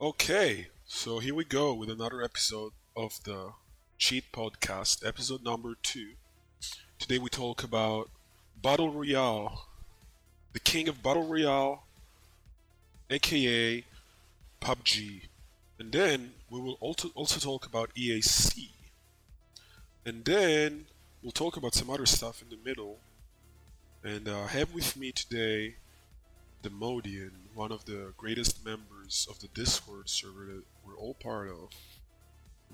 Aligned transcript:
Okay, 0.00 0.66
so 0.84 1.20
here 1.20 1.36
we 1.36 1.44
go 1.44 1.72
with 1.72 1.88
another 1.88 2.20
episode 2.20 2.72
of 2.96 3.22
the 3.22 3.52
Cheat 3.96 4.24
Podcast, 4.32 5.06
episode 5.06 5.44
number 5.44 5.76
two. 5.84 6.14
Today 6.98 7.18
we 7.18 7.28
talk 7.28 7.62
about 7.62 8.10
Battle 8.60 8.90
Royale, 8.90 9.68
the 10.52 10.58
king 10.58 10.88
of 10.88 11.00
Battle 11.00 11.24
Royale, 11.24 11.84
aka 13.08 13.84
PUBG. 14.60 15.28
And 15.78 15.92
then 15.92 16.32
we 16.50 16.60
will 16.60 16.76
also, 16.80 17.10
also 17.14 17.38
talk 17.38 17.64
about 17.64 17.94
EAC. 17.94 18.70
And 20.04 20.24
then 20.24 20.86
we'll 21.22 21.30
talk 21.30 21.56
about 21.56 21.74
some 21.74 21.88
other 21.88 22.06
stuff 22.06 22.42
in 22.42 22.48
the 22.48 22.58
middle. 22.64 22.98
And 24.02 24.28
uh, 24.28 24.48
have 24.48 24.74
with 24.74 24.96
me 24.96 25.12
today 25.12 25.76
Demodian, 26.64 27.32
one 27.54 27.70
of 27.70 27.84
the 27.84 28.14
greatest 28.16 28.64
members 28.64 29.28
of 29.28 29.38
the 29.38 29.48
Discord 29.48 30.08
server 30.08 30.46
that 30.46 30.62
we're 30.82 30.96
all 30.96 31.12
part 31.12 31.50
of. 31.50 31.68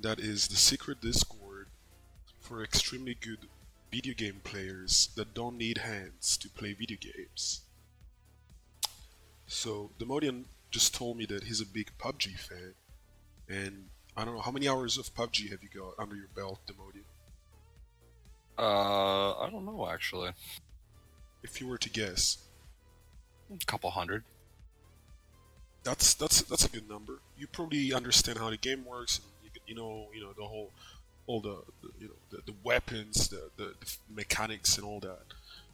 That 0.01 0.21
is 0.21 0.47
the 0.47 0.55
secret 0.55 1.01
Discord 1.01 1.67
for 2.39 2.63
extremely 2.63 3.17
good 3.21 3.49
video 3.91 4.15
game 4.15 4.43
players 4.45 5.09
that 5.17 5.35
don't 5.35 5.59
need 5.59 5.79
hands 5.79 6.37
to 6.37 6.49
play 6.49 6.73
video 6.73 6.99
games. 7.01 7.63
So 9.49 9.91
Demodian 9.99 10.45
just 10.71 10.95
told 10.95 11.17
me 11.17 11.27
that 11.27 11.43
he's 11.43 11.61
a 11.61 11.67
big 11.67 11.91
PUBG 11.99 12.39
fan, 12.39 12.75
and 13.49 13.87
I 14.17 14.25
don't 14.25 14.37
know 14.37 14.41
how 14.41 14.53
many 14.53 14.69
hours 14.69 14.99
of 14.99 15.13
PUBG 15.17 15.51
have 15.51 15.65
you 15.65 15.69
got 15.75 16.01
under 16.01 16.15
your 16.15 16.29
belt, 16.37 16.61
Demodian? 16.69 17.03
Uh, 18.57 19.33
I 19.41 19.51
don't 19.51 19.65
know 19.65 19.89
actually. 19.91 20.31
If 21.43 21.61
you 21.61 21.67
were 21.67 21.79
to 21.79 21.91
guess, 21.91 22.37
A 23.51 23.65
couple 23.67 23.91
hundred. 23.91 24.25
that's 25.83 26.15
that's 26.15 26.43
that's 26.43 26.65
a 26.65 26.69
good 26.69 26.89
number. 26.89 27.19
You 27.39 27.47
probably 27.47 27.93
understand 27.93 28.39
how 28.39 28.51
the 28.51 28.57
game 28.57 28.85
works, 28.85 29.19
and 29.19 29.27
you, 29.45 29.61
you 29.67 29.75
know 29.75 30.07
you 30.15 30.21
know 30.23 30.33
the 30.37 30.45
whole 30.45 30.71
all 31.27 31.41
the, 31.41 31.63
the 31.83 31.89
you 31.99 32.09
know 32.09 32.15
the, 32.31 32.39
the 32.47 32.55
weapons, 32.63 33.29
the, 33.29 33.51
the 33.57 33.75
the 33.81 33.97
mechanics, 34.15 34.77
and 34.77 34.87
all 34.87 35.01
that. 35.01 35.21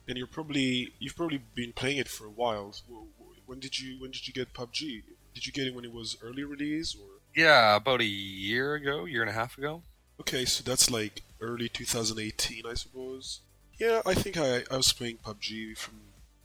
And 0.09 0.17
you're 0.17 0.27
probably 0.29 0.93
you've 0.99 1.17
probably 1.17 1.41
been 1.55 1.73
playing 1.73 1.99
it 1.99 2.09
for 2.09 2.25
a 2.27 2.31
while. 2.31 2.73
Wh- 2.89 3.07
wh- 3.23 3.49
When 3.49 3.59
did 3.61 3.79
you 3.81 4.01
when 4.01 4.11
did 4.11 4.27
you 4.29 4.33
get 4.33 4.55
PUBG? 4.55 5.03
Did 5.35 5.47
you 5.47 5.53
get 5.53 5.67
it 5.67 5.75
when 5.75 5.85
it 5.85 5.93
was 5.93 6.17
early 6.23 6.45
release 6.45 6.95
or? 6.95 7.09
Yeah, 7.35 7.77
about 7.77 8.01
a 8.01 8.05
year 8.07 8.75
ago, 8.75 9.05
year 9.05 9.21
and 9.21 9.31
a 9.31 9.35
half 9.35 9.59
ago. 9.59 9.83
Okay, 10.21 10.47
so 10.47 10.63
that's 10.65 10.91
like 10.91 11.23
early 11.43 11.69
2018, 11.69 12.65
I 12.65 12.73
suppose. 12.73 13.41
Yeah, 13.79 14.01
I 14.07 14.15
think 14.15 14.39
I, 14.39 14.63
I 14.71 14.77
was 14.79 14.91
playing 14.95 15.19
PUBG 15.19 15.77
from 15.77 15.95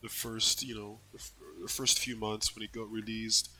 the 0.02 0.08
first, 0.08 0.62
you 0.62 0.74
know, 0.74 0.98
the, 1.12 1.18
f- 1.18 1.32
the 1.62 1.68
first 1.68 1.98
few 1.98 2.16
months 2.16 2.54
when 2.54 2.62
it 2.64 2.72
got 2.72 2.90
released. 2.90 3.50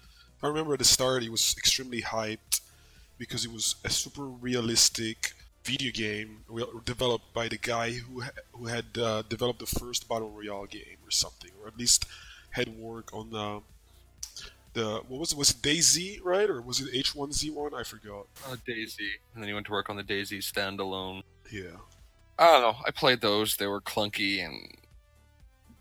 I 0.42 0.48
remember 0.48 0.72
at 0.72 0.80
the 0.80 0.84
start 0.84 1.22
it 1.22 1.30
was 1.30 1.54
extremely 1.56 2.02
hyped 2.02 2.60
because 3.16 3.44
it 3.44 3.52
was 3.52 3.76
a 3.84 3.90
super 3.90 4.24
realistic 4.24 5.34
video 5.64 5.92
game 5.92 6.38
developed 6.84 7.32
by 7.32 7.46
the 7.46 7.56
guy 7.56 7.92
who 7.92 8.22
ha- 8.22 8.30
who 8.52 8.66
had 8.66 8.86
uh, 8.98 9.22
developed 9.28 9.60
the 9.60 9.66
first 9.66 10.08
battle 10.08 10.30
royale 10.30 10.66
game 10.66 10.98
or 11.04 11.10
something, 11.10 11.50
or 11.60 11.68
at 11.68 11.78
least 11.78 12.06
had 12.50 12.68
work 12.76 13.14
on 13.14 13.30
the 13.30 13.60
the 14.74 15.02
what 15.08 15.20
was 15.20 15.32
it? 15.32 15.38
Was 15.38 15.50
it 15.50 15.62
DayZ 15.62 16.20
right, 16.24 16.48
or 16.48 16.60
was 16.60 16.80
it 16.80 16.92
H1Z1? 16.92 17.74
I 17.74 17.82
forgot. 17.84 18.26
Uh, 18.46 18.56
DayZ, 18.66 18.98
and 19.34 19.42
then 19.42 19.48
he 19.48 19.54
went 19.54 19.66
to 19.66 19.72
work 19.72 19.90
on 19.90 19.96
the 19.96 20.02
DayZ 20.02 20.38
standalone. 20.38 21.22
Yeah. 21.50 21.76
I 22.38 22.46
don't 22.46 22.62
know. 22.62 22.76
I 22.86 22.90
played 22.90 23.20
those. 23.20 23.56
They 23.56 23.66
were 23.66 23.80
clunky 23.80 24.44
and 24.44 24.74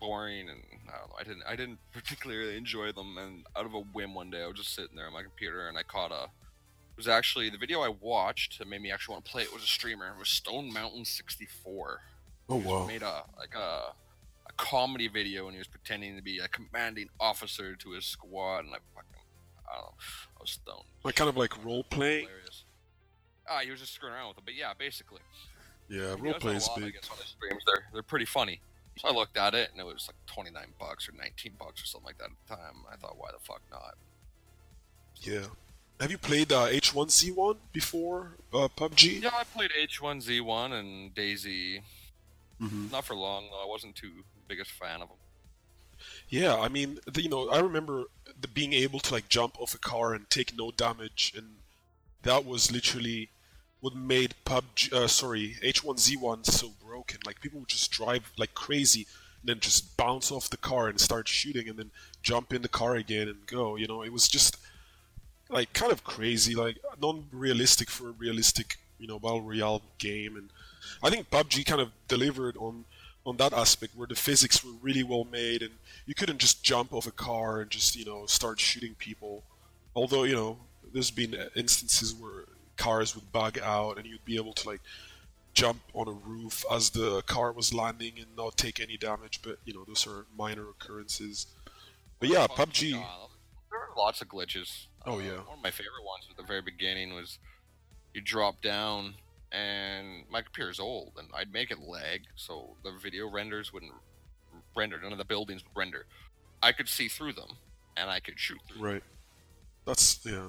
boring, 0.01 0.49
and 0.49 0.59
I 0.93 0.97
don't 0.99 1.09
know. 1.09 1.15
I 1.17 1.23
didn't. 1.23 1.43
I 1.47 1.55
didn't 1.55 1.79
particularly 1.93 2.57
enjoy 2.57 2.91
them. 2.91 3.17
And 3.17 3.45
out 3.55 3.65
of 3.65 3.73
a 3.73 3.79
whim, 3.79 4.13
one 4.13 4.29
day 4.29 4.43
I 4.43 4.47
was 4.47 4.57
just 4.57 4.75
sitting 4.75 4.97
there 4.97 5.07
on 5.07 5.13
my 5.13 5.23
computer, 5.23 5.69
and 5.69 5.77
I 5.77 5.83
caught 5.83 6.11
a. 6.11 6.23
It 6.25 6.97
was 6.97 7.07
actually 7.07 7.49
the 7.49 7.57
video 7.57 7.79
I 7.81 7.87
watched 7.87 8.59
that 8.59 8.67
made 8.67 8.81
me 8.81 8.91
actually 8.91 9.13
want 9.13 9.25
to 9.25 9.31
play 9.31 9.43
it. 9.43 9.53
Was 9.53 9.63
a 9.63 9.67
streamer. 9.67 10.07
It 10.07 10.19
was 10.19 10.27
Stone 10.27 10.73
Mountain 10.73 11.05
sixty 11.05 11.47
four. 11.63 12.01
Oh 12.49 12.57
wow. 12.57 12.85
made 12.85 13.01
a 13.01 13.23
like 13.39 13.55
a 13.55 13.93
a 14.47 14.53
comedy 14.57 15.07
video 15.07 15.45
and 15.45 15.53
he 15.53 15.59
was 15.59 15.67
pretending 15.67 16.15
to 16.17 16.21
be 16.21 16.39
a 16.39 16.47
commanding 16.49 17.07
officer 17.19 17.75
to 17.75 17.91
his 17.91 18.05
squad 18.05 18.65
and 18.65 18.69
I 18.73 18.79
fucking 18.93 19.23
I 19.71 19.75
don't 19.75 19.83
know 19.83 19.93
I 20.37 20.41
was 20.41 20.49
stoned. 20.51 20.83
Like 21.03 21.15
kind 21.15 21.29
of 21.29 21.37
like 21.37 21.63
role 21.63 21.83
playing. 21.85 22.25
Hilarious. 22.25 22.65
Ah, 23.49 23.59
he 23.63 23.71
was 23.71 23.79
just 23.79 23.93
screwing 23.93 24.15
around 24.15 24.29
with 24.29 24.39
it, 24.39 24.43
but 24.45 24.55
yeah, 24.55 24.73
basically. 24.77 25.21
Yeah, 25.89 26.15
role 26.19 26.33
play 26.33 26.55
I 26.55 26.79
big. 26.79 26.93
guess, 26.93 27.09
on 27.09 27.17
streams. 27.17 27.63
They're 27.65 27.85
they're 27.93 28.03
pretty 28.03 28.25
funny. 28.25 28.59
So 28.97 29.07
I 29.07 29.11
looked 29.11 29.37
at 29.37 29.53
it 29.53 29.71
and 29.71 29.79
it 29.79 29.85
was 29.85 30.07
like 30.07 30.17
twenty 30.27 30.51
nine 30.51 30.73
bucks 30.79 31.07
or 31.09 31.13
nineteen 31.13 31.53
bucks 31.57 31.81
or 31.83 31.85
something 31.85 32.05
like 32.07 32.17
that 32.19 32.25
at 32.25 32.31
the 32.47 32.55
time. 32.55 32.83
I 32.91 32.95
thought, 32.97 33.17
why 33.17 33.29
the 33.31 33.39
fuck 33.43 33.61
not? 33.71 33.95
Yeah. 35.21 35.47
Have 35.99 36.09
you 36.11 36.17
played 36.17 36.51
uh, 36.51 36.67
H1Z1 36.67 37.57
before 37.71 38.37
uh, 38.53 38.67
PUBG? 38.75 39.21
Yeah, 39.21 39.29
I 39.33 39.43
played 39.43 39.71
H1Z1 39.71 40.71
and 40.73 41.13
DayZ. 41.13 41.81
hmm 42.59 42.87
Not 42.91 43.05
for 43.05 43.15
long 43.15 43.49
though. 43.51 43.63
I 43.63 43.67
wasn't 43.67 43.95
too 43.95 44.23
biggest 44.47 44.71
fan 44.71 45.01
of 45.01 45.09
them. 45.09 45.17
Yeah, 46.29 46.57
I 46.59 46.67
mean, 46.69 46.99
the, 47.05 47.21
you 47.21 47.29
know, 47.29 47.49
I 47.49 47.59
remember 47.59 48.05
the 48.39 48.47
being 48.47 48.73
able 48.73 48.99
to 49.01 49.13
like 49.13 49.29
jump 49.29 49.59
off 49.59 49.75
a 49.75 49.77
car 49.77 50.13
and 50.13 50.29
take 50.29 50.57
no 50.57 50.71
damage, 50.71 51.33
and 51.35 51.57
that 52.23 52.45
was 52.45 52.71
literally 52.71 53.29
what 53.81 53.95
made 53.95 54.35
PUBG, 54.45 54.93
uh, 54.93 55.07
sorry, 55.07 55.57
H1Z1 55.63 56.45
so 56.45 56.71
broken. 56.85 57.17
Like 57.25 57.41
people 57.41 57.59
would 57.59 57.69
just 57.69 57.91
drive 57.91 58.31
like 58.37 58.53
crazy, 58.53 59.07
and 59.41 59.49
then 59.49 59.59
just 59.59 59.97
bounce 59.97 60.31
off 60.31 60.49
the 60.49 60.57
car 60.57 60.87
and 60.87 60.99
start 60.99 61.27
shooting, 61.27 61.67
and 61.67 61.77
then 61.77 61.91
jump 62.21 62.53
in 62.53 62.61
the 62.61 62.69
car 62.69 62.95
again 62.95 63.27
and 63.27 63.45
go. 63.47 63.75
You 63.75 63.87
know, 63.87 64.03
it 64.03 64.13
was 64.13 64.27
just 64.27 64.57
like 65.49 65.73
kind 65.73 65.91
of 65.91 66.03
crazy, 66.03 66.55
like 66.55 66.77
non-realistic 67.01 67.89
for 67.89 68.09
a 68.09 68.11
realistic, 68.13 68.77
you 68.99 69.07
know, 69.07 69.19
battle 69.19 69.41
royale 69.41 69.81
game. 69.97 70.37
And 70.37 70.49
I 71.03 71.09
think 71.09 71.29
PUBG 71.29 71.65
kind 71.65 71.81
of 71.81 71.89
delivered 72.07 72.55
on 72.57 72.85
on 73.25 73.37
that 73.37 73.53
aspect 73.53 73.95
where 73.95 74.07
the 74.07 74.15
physics 74.15 74.63
were 74.63 74.71
really 74.81 75.03
well 75.03 75.27
made 75.31 75.61
and 75.61 75.71
you 76.07 76.15
couldn't 76.15 76.39
just 76.39 76.63
jump 76.63 76.91
off 76.91 77.05
a 77.05 77.11
car 77.11 77.61
and 77.61 77.69
just 77.69 77.95
you 77.95 78.05
know 78.05 78.25
start 78.27 78.59
shooting 78.59 78.93
people. 78.95 79.43
Although 79.95 80.23
you 80.23 80.35
know 80.35 80.57
there's 80.93 81.11
been 81.11 81.35
instances 81.55 82.13
where 82.13 82.45
cars 82.81 83.15
would 83.15 83.31
bug 83.31 83.59
out 83.59 83.97
and 83.97 84.05
you'd 84.07 84.25
be 84.25 84.35
able 84.35 84.53
to 84.53 84.67
like 84.69 84.81
jump 85.53 85.79
on 85.93 86.07
a 86.07 86.11
roof 86.11 86.63
as 86.71 86.89
the 86.89 87.21
car 87.23 87.51
was 87.51 87.73
landing 87.73 88.13
and 88.17 88.27
not 88.35 88.57
take 88.57 88.79
any 88.79 88.97
damage. 88.97 89.41
But 89.43 89.57
you 89.65 89.73
know 89.73 89.83
those 89.85 90.07
are 90.07 90.25
minor 90.37 90.67
occurrences. 90.69 91.47
But 92.19 92.29
yeah, 92.29 92.47
PUBG. 92.47 92.91
There 92.91 93.79
were 93.79 93.95
lots 93.97 94.21
of 94.21 94.27
glitches. 94.27 94.85
Oh, 95.05 95.15
Uh, 95.15 95.23
yeah. 95.23 95.37
One 95.51 95.57
of 95.59 95.63
my 95.63 95.71
favorite 95.71 96.05
ones 96.05 96.25
at 96.29 96.37
the 96.37 96.43
very 96.43 96.61
beginning 96.61 97.13
was 97.13 97.37
you 98.13 98.21
drop 98.21 98.61
down 98.61 99.15
and 99.51 100.23
my 100.29 100.41
computer's 100.41 100.79
old 100.79 101.13
and 101.17 101.27
I'd 101.35 101.51
make 101.53 101.71
it 101.71 101.79
lag 101.79 102.21
so 102.35 102.75
the 102.83 102.91
video 103.01 103.29
renders 103.29 103.71
wouldn't 103.73 103.93
render. 104.75 104.99
None 105.01 105.11
of 105.11 105.17
the 105.17 105.25
buildings 105.25 105.63
would 105.63 105.77
render. 105.79 106.05
I 106.63 106.71
could 106.71 106.87
see 106.89 107.07
through 107.07 107.33
them 107.33 107.57
and 107.97 108.09
I 108.09 108.19
could 108.19 108.39
shoot 108.39 108.59
through. 108.67 108.77
them. 108.81 108.85
Right. 108.93 109.03
That's 109.85 110.19
yeah. 110.25 110.47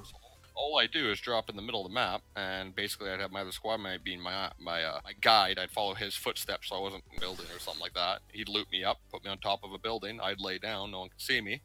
All 0.54 0.78
I 0.78 0.86
do 0.86 1.10
is 1.10 1.20
drop 1.20 1.48
in 1.48 1.56
the 1.56 1.62
middle 1.62 1.84
of 1.84 1.90
the 1.90 1.94
map 1.94 2.22
and 2.36 2.74
basically 2.74 3.10
I'd 3.10 3.20
have 3.20 3.32
my 3.32 3.40
other 3.40 3.52
squad 3.52 3.78
mate 3.78 4.04
being 4.04 4.20
my 4.20 4.52
my 4.60 4.82
uh, 4.82 5.00
my 5.04 5.12
guide. 5.20 5.58
I'd 5.58 5.70
follow 5.70 5.94
his 5.94 6.14
footsteps 6.14 6.68
so 6.68 6.76
I 6.76 6.80
wasn't 6.80 7.04
building 7.18 7.46
or 7.54 7.58
something 7.58 7.80
like 7.80 7.94
that. 7.94 8.20
He'd 8.32 8.48
loot 8.48 8.66
me 8.70 8.84
up, 8.84 8.98
put 9.10 9.24
me 9.24 9.30
on 9.30 9.38
top 9.38 9.64
of 9.64 9.72
a 9.72 9.78
building. 9.78 10.20
I'd 10.20 10.40
lay 10.40 10.58
down, 10.58 10.90
no 10.90 11.00
one 11.00 11.08
could 11.08 11.20
see 11.20 11.40
me. 11.40 11.62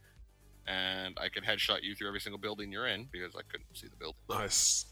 And 0.67 1.17
I 1.19 1.29
could 1.29 1.43
headshot 1.43 1.83
you 1.83 1.95
through 1.95 2.07
every 2.07 2.19
single 2.19 2.39
building 2.39 2.71
you're 2.71 2.87
in 2.87 3.07
because 3.11 3.35
I 3.35 3.41
couldn't 3.49 3.67
see 3.73 3.87
the 3.87 3.95
building. 3.95 4.19
Nice. 4.29 4.85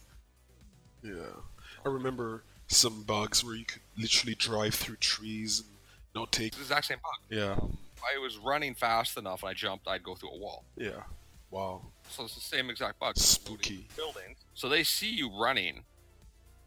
Yeah. 1.03 1.41
I 1.85 1.89
remember 1.89 2.43
some 2.67 3.03
bugs 3.03 3.43
where 3.43 3.55
you 3.55 3.65
could 3.65 3.81
literally 3.97 4.35
drive 4.35 4.73
through 4.73 4.95
trees 4.97 5.59
and 5.59 5.69
not 6.15 6.31
take. 6.31 6.47
It's 6.47 6.57
the 6.57 6.63
exact 6.63 6.85
same 6.85 6.97
bug. 7.03 7.37
Yeah. 7.37 7.53
Um, 7.61 7.77
I 8.03 8.19
was 8.19 8.37
running 8.37 8.75
fast 8.75 9.17
enough 9.17 9.43
and 9.43 9.49
I 9.49 9.53
jumped, 9.53 9.87
I'd 9.87 10.03
go 10.03 10.15
through 10.15 10.31
a 10.31 10.37
wall. 10.37 10.65
Yeah. 10.77 11.03
Wow. 11.51 11.81
So 12.09 12.25
it's 12.25 12.35
the 12.35 12.41
same 12.41 12.69
exact 12.69 12.99
bug. 12.99 13.17
Spooky. 13.17 13.87
Buildings. 13.95 14.37
So 14.53 14.69
they 14.69 14.83
see 14.83 15.09
you 15.09 15.29
running, 15.29 15.83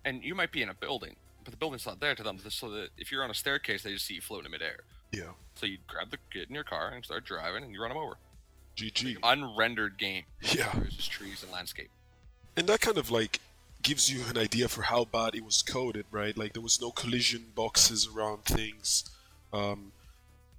and 0.04 0.22
you 0.22 0.34
might 0.34 0.52
be 0.52 0.62
in 0.62 0.68
a 0.68 0.74
building, 0.74 1.16
but 1.44 1.50
the 1.50 1.56
building's 1.56 1.86
not 1.86 2.00
there 2.00 2.14
to 2.14 2.22
them. 2.22 2.38
So 2.48 2.70
that 2.70 2.90
if 2.96 3.12
you're 3.12 3.22
on 3.22 3.30
a 3.30 3.34
staircase, 3.34 3.82
they 3.82 3.92
just 3.92 4.06
see 4.06 4.14
you 4.14 4.20
floating 4.20 4.46
in 4.46 4.52
midair. 4.52 4.80
Yeah. 5.12 5.32
So 5.54 5.66
you 5.66 5.78
grab 5.86 6.10
the 6.10 6.18
kid 6.32 6.48
in 6.48 6.54
your 6.54 6.64
car 6.64 6.90
and 6.90 7.04
start 7.04 7.24
driving, 7.24 7.64
and 7.64 7.72
you 7.72 7.80
run 7.80 7.90
them 7.90 7.98
over. 7.98 8.16
GG. 8.76 9.18
Unrendered 9.22 9.98
game. 9.98 10.24
Yeah. 10.40 10.70
There's 10.74 10.94
just 10.94 11.10
trees 11.10 11.42
and 11.42 11.50
landscape. 11.50 11.90
And 12.56 12.66
that 12.68 12.80
kind 12.80 12.98
of 12.98 13.10
like 13.10 13.40
gives 13.82 14.12
you 14.12 14.22
an 14.28 14.38
idea 14.38 14.68
for 14.68 14.82
how 14.82 15.04
bad 15.04 15.34
it 15.34 15.44
was 15.44 15.62
coded, 15.62 16.06
right? 16.10 16.36
Like 16.36 16.52
there 16.52 16.62
was 16.62 16.80
no 16.80 16.90
collision 16.90 17.46
boxes 17.54 18.08
around 18.12 18.44
things, 18.44 19.04
um, 19.52 19.92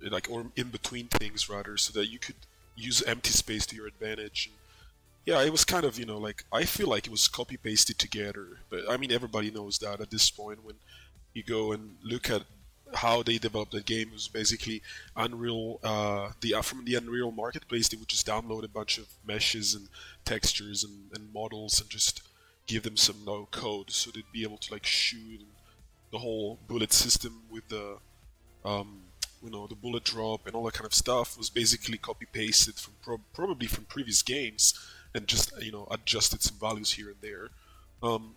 like 0.01 0.27
or 0.29 0.45
in 0.55 0.69
between 0.69 1.07
things 1.07 1.49
rather, 1.49 1.77
so 1.77 1.97
that 1.99 2.07
you 2.07 2.19
could 2.19 2.35
use 2.79 3.01
empty 3.03 3.31
space 3.31 3.65
to 3.67 3.75
your 3.75 3.87
advantage. 3.87 4.51
Yeah, 5.25 5.43
it 5.43 5.51
was 5.51 5.65
kind 5.65 5.85
of 5.85 5.99
you 5.99 6.05
know 6.05 6.17
like 6.17 6.43
I 6.51 6.63
feel 6.65 6.87
like 6.87 7.05
it 7.05 7.11
was 7.11 7.27
copy 7.27 7.57
pasted 7.57 7.99
together, 7.99 8.59
but 8.69 8.89
I 8.89 8.97
mean 8.97 9.11
everybody 9.11 9.51
knows 9.51 9.77
that 9.79 10.01
at 10.01 10.11
this 10.11 10.29
point 10.29 10.63
when 10.63 10.75
you 11.33 11.43
go 11.43 11.71
and 11.71 11.97
look 12.03 12.29
at 12.29 12.43
how 12.95 13.21
they 13.21 13.37
developed 13.37 13.71
the 13.71 13.81
game 13.81 14.07
it 14.09 14.13
was 14.13 14.27
basically 14.27 14.81
Unreal. 15.15 15.79
Uh, 15.83 16.31
the 16.41 16.55
uh, 16.55 16.61
from 16.61 16.85
the 16.85 16.95
Unreal 16.95 17.31
Marketplace, 17.31 17.87
they 17.89 17.97
would 17.97 18.07
just 18.07 18.27
download 18.27 18.63
a 18.63 18.67
bunch 18.67 18.97
of 18.97 19.07
meshes 19.25 19.75
and 19.75 19.89
textures 20.25 20.83
and, 20.83 21.11
and 21.13 21.33
models 21.33 21.79
and 21.79 21.89
just 21.89 22.23
give 22.67 22.83
them 22.83 22.97
some 22.97 23.17
no 23.25 23.47
code, 23.51 23.91
so 23.91 24.11
they'd 24.11 24.31
be 24.31 24.43
able 24.43 24.57
to 24.57 24.73
like 24.73 24.85
shoot 24.85 25.41
the 26.11 26.19
whole 26.19 26.59
bullet 26.67 26.91
system 26.93 27.43
with 27.49 27.67
the 27.69 27.97
um, 28.65 29.01
you 29.44 29.50
know 29.50 29.68
the 29.68 29.75
bullet 29.75 30.03
drop 30.03 30.45
and 30.45 30.56
all 30.56 30.63
that 30.63 30.74
kind 30.74 30.86
of 30.86 30.94
stuff 30.94 31.38
was 31.38 31.50
basically 31.50 31.97
copy 31.97 32.25
pasted 32.31 32.75
from 32.75 32.94
pro- 33.01 33.21
probably 33.33 33.68
from 33.68 33.86
previous 33.86 34.21
games 34.21 34.74
and 35.13 35.27
just 35.27 35.51
you 35.62 35.71
know 35.71 35.88
adjusted 35.91 36.41
some 36.41 36.57
values 36.57 36.94
here 36.94 37.09
and 37.09 37.18
there. 37.21 37.50
Um, 38.01 38.36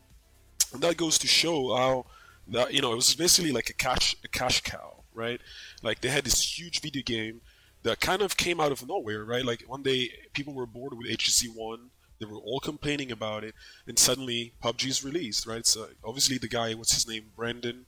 and 0.72 0.82
that 0.82 0.96
goes 0.96 1.18
to 1.18 1.26
show 1.26 1.74
how 1.76 2.06
that 2.48 2.72
you 2.72 2.80
know 2.80 2.92
it 2.92 2.96
was 2.96 3.14
basically 3.14 3.52
like 3.52 3.70
a 3.70 3.74
cash 3.74 4.16
a 4.24 4.28
cash 4.28 4.60
cow, 4.62 5.02
right? 5.14 5.40
Like 5.82 6.00
they 6.00 6.08
had 6.08 6.24
this 6.24 6.58
huge 6.58 6.80
video 6.80 7.02
game 7.02 7.40
that 7.82 8.00
kind 8.00 8.22
of 8.22 8.36
came 8.36 8.60
out 8.60 8.72
of 8.72 8.86
nowhere, 8.86 9.24
right? 9.24 9.44
Like 9.44 9.64
one 9.66 9.82
day 9.82 10.10
people 10.32 10.54
were 10.54 10.66
bored 10.66 10.94
with 10.96 11.08
HZ1, 11.08 11.78
they 12.20 12.26
were 12.26 12.38
all 12.38 12.60
complaining 12.60 13.10
about 13.10 13.42
it, 13.42 13.54
and 13.86 13.98
suddenly 13.98 14.52
PUBG 14.62 14.86
is 14.88 15.04
released, 15.04 15.46
right? 15.46 15.66
So 15.66 15.88
obviously 16.04 16.38
the 16.38 16.48
guy, 16.48 16.74
what's 16.74 16.94
his 16.94 17.08
name, 17.08 17.24
Brendan, 17.34 17.86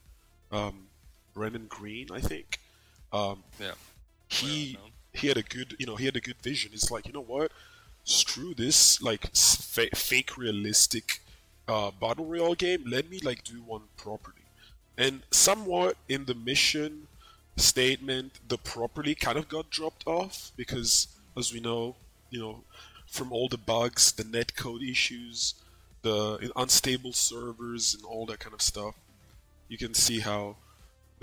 um, 0.51 0.89
Brendan 1.33 1.67
Greene, 1.69 2.09
I 2.13 2.21
think. 2.21 2.59
Um, 3.15 3.45
Yeah. 3.61 3.75
he 4.29 4.79
he 5.13 5.29
had 5.29 5.37
a 5.37 5.43
good 5.43 5.77
you 5.79 5.87
know 5.87 5.97
he 5.97 6.07
had 6.07 6.17
a 6.17 6.21
good 6.29 6.41
vision. 6.43 6.73
It's 6.75 6.91
like 6.91 7.07
you 7.07 7.13
know 7.13 7.29
what, 7.35 7.53
screw 8.05 8.55
this 8.55 9.01
like 9.03 9.25
fa- 9.35 9.95
fake 9.95 10.37
realistic 10.37 11.21
uh, 11.69 11.91
battle 11.93 12.27
royale 12.27 12.55
game. 12.55 12.83
Let 12.87 13.09
me 13.11 13.19
like 13.21 13.45
do 13.45 13.59
one 13.63 13.83
properly. 13.97 14.43
And 14.97 15.23
somewhat 15.31 15.97
in 16.09 16.25
the 16.27 16.35
mission 16.35 17.09
statement, 17.57 18.31
the 18.49 18.59
properly 18.59 19.15
kind 19.15 19.39
of 19.39 19.49
got 19.49 19.71
dropped 19.71 20.07
off 20.07 20.53
because, 20.57 21.09
as 21.37 21.53
we 21.53 21.61
know, 21.61 21.97
you 22.31 22.41
know, 22.41 22.65
from 23.07 23.33
all 23.33 23.49
the 23.49 23.59
bugs, 23.59 24.13
the 24.13 24.25
netcode 24.25 24.89
issues, 24.89 25.55
the 26.03 26.51
unstable 26.57 27.13
servers, 27.13 27.95
and 27.95 28.05
all 28.05 28.27
that 28.27 28.41
kind 28.41 28.55
of 28.55 28.63
stuff, 28.63 28.95
you 29.69 29.79
can 29.79 29.95
see 29.95 30.21
how 30.21 30.57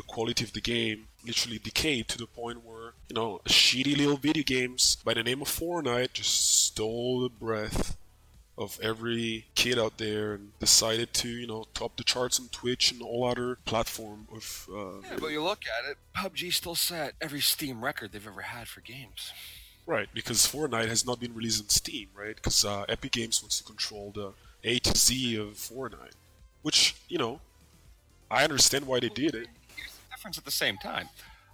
the 0.02 0.14
quality 0.14 0.44
of 0.44 0.54
the 0.54 0.62
game 0.62 1.08
literally 1.26 1.60
decayed 1.60 2.08
to 2.08 2.18
the 2.18 2.26
point 2.26 2.66
where, 2.66 2.94
you 3.10 3.16
know, 3.16 3.40
a 3.46 3.50
shitty 3.50 3.96
little 3.98 4.18
video 4.18 4.44
games 4.44 4.98
by 5.06 5.14
the 5.14 5.24
name 5.24 5.42
of 5.42 5.48
Fortnite 5.48 6.14
just 6.14 6.64
stole 6.66 7.22
the 7.22 7.30
breath 7.30 7.98
of 8.58 8.80
every 8.82 9.46
kid 9.56 9.78
out 9.80 9.98
there 9.98 10.34
and 10.34 10.58
decided 10.60 11.14
to, 11.14 11.28
you 11.28 11.48
know, 11.48 11.66
top 11.74 11.96
the 11.98 12.04
charts 12.04 12.40
on 12.40 12.48
Twitch 12.50 12.92
and 12.92 13.02
all 13.02 13.26
other 13.26 13.58
platform 13.66 14.28
of. 14.34 14.68
Uh, 14.72 15.02
Yeah, 15.04 15.18
but 15.20 15.28
you 15.28 15.44
look 15.44 15.64
at 15.78 15.90
it, 15.90 15.98
PUBG 16.16 16.54
still 16.54 16.76
set 16.76 17.14
every 17.22 17.42
Steam 17.42 17.84
record 17.84 18.12
they've 18.12 18.28
ever 18.28 18.42
had 18.42 18.68
for 18.68 18.82
games. 18.82 19.32
Right, 19.88 20.10
because 20.14 20.48
Fortnite 20.48 20.88
has 20.88 21.06
not 21.06 21.20
been 21.20 21.34
released 21.34 21.62
on 21.62 21.70
Steam, 21.70 22.10
right? 22.16 22.36
Because 22.36 22.64
uh, 22.64 22.86
Epic 22.88 23.12
Games 23.12 23.42
wants 23.42 23.58
to 23.58 23.64
control 23.64 24.12
the 24.14 24.34
A 24.64 24.80
to 24.80 24.96
Z 24.96 25.36
of 25.38 25.54
Fortnite, 25.56 26.14
which 26.62 26.96
you 27.10 27.18
know, 27.18 27.42
I 28.30 28.44
understand 28.44 28.86
why 28.86 29.00
they 29.00 29.10
did 29.10 29.34
it. 29.36 29.48
At 30.26 30.46
the 30.46 30.52
same 30.52 30.78
time. 30.78 31.10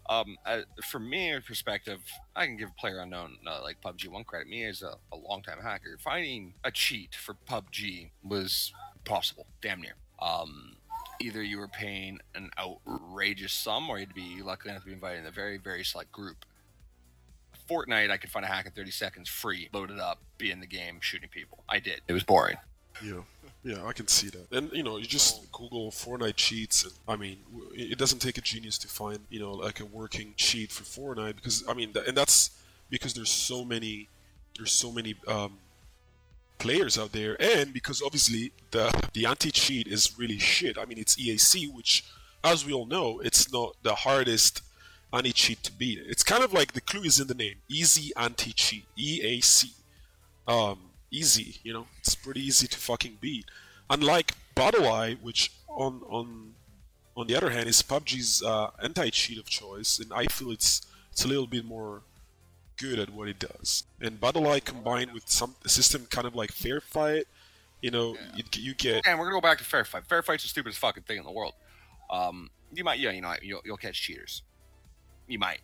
Um, 0.09 0.37
uh, 0.45 0.61
from 0.89 1.09
me 1.09 1.37
perspective, 1.45 1.99
I 2.35 2.45
can 2.45 2.57
give 2.57 2.75
Player 2.77 2.99
Unknown 2.99 3.37
uh, 3.45 3.61
like 3.61 3.81
PUBG 3.81 4.07
one 4.07 4.23
credit. 4.23 4.47
Me 4.47 4.63
as 4.63 4.81
a, 4.81 4.93
a 5.11 5.17
longtime 5.17 5.59
hacker, 5.61 5.97
finding 5.99 6.53
a 6.63 6.71
cheat 6.71 7.15
for 7.15 7.35
PUBG 7.49 8.11
was 8.23 8.73
possible, 9.03 9.47
damn 9.61 9.81
near. 9.81 9.95
Um, 10.21 10.77
either 11.19 11.43
you 11.43 11.57
were 11.57 11.67
paying 11.67 12.19
an 12.35 12.51
outrageous 12.57 13.51
sum, 13.51 13.89
or 13.89 13.99
you'd 13.99 14.13
be 14.13 14.41
lucky 14.41 14.69
enough 14.69 14.81
to 14.81 14.87
be 14.87 14.93
invited 14.93 15.21
in 15.21 15.25
a 15.25 15.31
very, 15.31 15.57
very 15.57 15.83
select 15.83 16.11
group. 16.11 16.45
Fortnite, 17.69 18.09
I 18.09 18.17
could 18.17 18.29
find 18.29 18.45
a 18.45 18.47
hack 18.47 18.65
in 18.65 18.71
30 18.71 18.91
seconds, 18.91 19.27
free, 19.27 19.67
load 19.73 19.91
it 19.91 19.99
up, 19.99 20.19
be 20.37 20.51
in 20.51 20.61
the 20.61 20.67
game, 20.67 20.99
shooting 21.01 21.29
people. 21.29 21.63
I 21.67 21.79
did. 21.79 22.01
It 22.07 22.13
was 22.13 22.23
boring. 22.23 22.57
Yeah, 23.03 23.21
yeah, 23.67 23.83
I 23.85 23.91
can 23.91 24.07
see 24.07 24.29
that. 24.29 24.47
And 24.51 24.71
you 24.71 24.81
know, 24.81 24.95
you 24.95 25.05
just 25.05 25.51
Google 25.51 25.91
Fortnite 25.91 26.37
cheats, 26.37 26.85
and 26.85 26.93
I 27.05 27.17
mean, 27.17 27.37
it 27.73 27.97
doesn't 27.97 28.19
take 28.19 28.37
a 28.37 28.41
genius 28.41 28.77
to 28.77 28.87
find 28.87 29.19
you 29.29 29.41
know 29.41 29.51
like 29.51 29.81
a 29.81 29.85
working 29.85 30.33
cheat 30.37 30.71
for 30.71 30.83
Fortnite 30.83 31.35
because 31.35 31.65
I 31.67 31.73
mean, 31.73 31.93
and 32.07 32.15
that's 32.15 32.51
because 32.89 33.13
there's 33.13 33.29
so 33.29 33.65
many, 33.65 34.07
there's 34.55 34.71
so 34.71 34.89
many 34.89 35.15
um, 35.27 35.57
players 36.59 36.97
out 36.97 37.11
there, 37.11 37.35
and 37.41 37.73
because 37.73 38.01
obviously 38.01 38.53
the 38.71 38.89
the 39.11 39.25
anti 39.25 39.51
cheat 39.51 39.87
is 39.87 40.17
really 40.17 40.39
shit. 40.39 40.77
I 40.77 40.85
mean, 40.85 40.97
it's 40.97 41.17
EAC, 41.17 41.73
which, 41.75 42.05
as 42.45 42.65
we 42.65 42.71
all 42.71 42.85
know, 42.85 43.19
it's 43.19 43.51
not 43.51 43.75
the 43.83 43.95
hardest 43.95 44.61
anti 45.11 45.33
cheat 45.33 45.61
to 45.63 45.73
beat. 45.73 45.99
It's 46.07 46.23
kind 46.23 46.41
of 46.41 46.53
like 46.53 46.71
the 46.71 46.79
clue 46.79 47.03
is 47.03 47.19
in 47.19 47.27
the 47.27 47.35
name: 47.35 47.55
easy 47.67 48.13
anti 48.15 48.53
cheat, 48.53 48.85
EAC 48.97 49.71
um, 50.47 50.79
easy. 51.17 51.59
You 51.63 51.73
know, 51.73 51.87
it's 51.99 52.15
pretty 52.15 52.45
easy 52.45 52.67
to 52.67 52.77
fucking 52.77 53.17
beat. 53.19 53.45
Unlike 53.89 54.33
BattlEye, 54.55 55.21
which 55.21 55.51
on 55.67 56.01
on 56.09 56.53
on 57.15 57.27
the 57.27 57.35
other 57.35 57.49
hand 57.49 57.67
is 57.67 57.81
PUBG's 57.81 58.43
uh, 58.43 58.69
anti-cheat 58.83 59.39
of 59.39 59.45
choice, 59.45 59.99
and 59.99 60.11
I 60.13 60.25
feel 60.25 60.51
it's 60.51 60.85
it's 61.11 61.25
a 61.25 61.27
little 61.27 61.47
bit 61.47 61.65
more 61.65 62.03
good 62.77 62.99
at 62.99 63.09
what 63.09 63.27
it 63.27 63.39
does. 63.39 63.83
And 63.99 64.21
BattlEye 64.21 64.63
combined 64.63 65.13
with 65.13 65.27
some 65.29 65.55
a 65.65 65.69
system 65.69 66.05
kind 66.09 66.27
of 66.27 66.35
like 66.35 66.51
Fair 66.51 66.79
Fight, 66.79 67.25
you 67.81 67.91
know, 67.91 68.15
you, 68.35 68.43
you 68.53 68.73
get 68.75 69.05
And 69.05 69.19
we're 69.19 69.25
gonna 69.25 69.37
go 69.37 69.41
back 69.41 69.57
to 69.59 69.63
fair 69.63 69.85
fight. 69.85 70.05
Fair 70.07 70.23
fight's 70.23 70.43
the 70.43 70.49
stupidest 70.49 70.79
fucking 70.79 71.03
thing 71.03 71.17
in 71.17 71.23
the 71.23 71.31
world. 71.31 71.53
Um, 72.09 72.49
you 72.73 72.83
might, 72.83 72.99
yeah, 72.99 73.11
you 73.11 73.21
know, 73.21 73.33
you'll, 73.41 73.61
you'll 73.65 73.77
catch 73.77 74.01
cheaters. 74.01 74.43
You 75.27 75.39
might. 75.39 75.59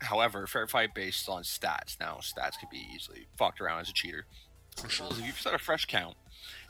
However, 0.00 0.46
fair 0.46 0.66
fight 0.66 0.94
based 0.94 1.28
on 1.28 1.42
stats. 1.42 1.98
Now, 2.00 2.18
stats 2.20 2.58
could 2.58 2.70
be 2.70 2.86
easily 2.94 3.26
fucked 3.36 3.60
around 3.60 3.80
as 3.80 3.88
a 3.88 3.92
cheater. 3.92 4.26
For 4.78 4.88
sure. 4.88 5.08
If 5.10 5.26
you've 5.26 5.40
set 5.40 5.54
a 5.54 5.58
fresh 5.58 5.84
count 5.86 6.16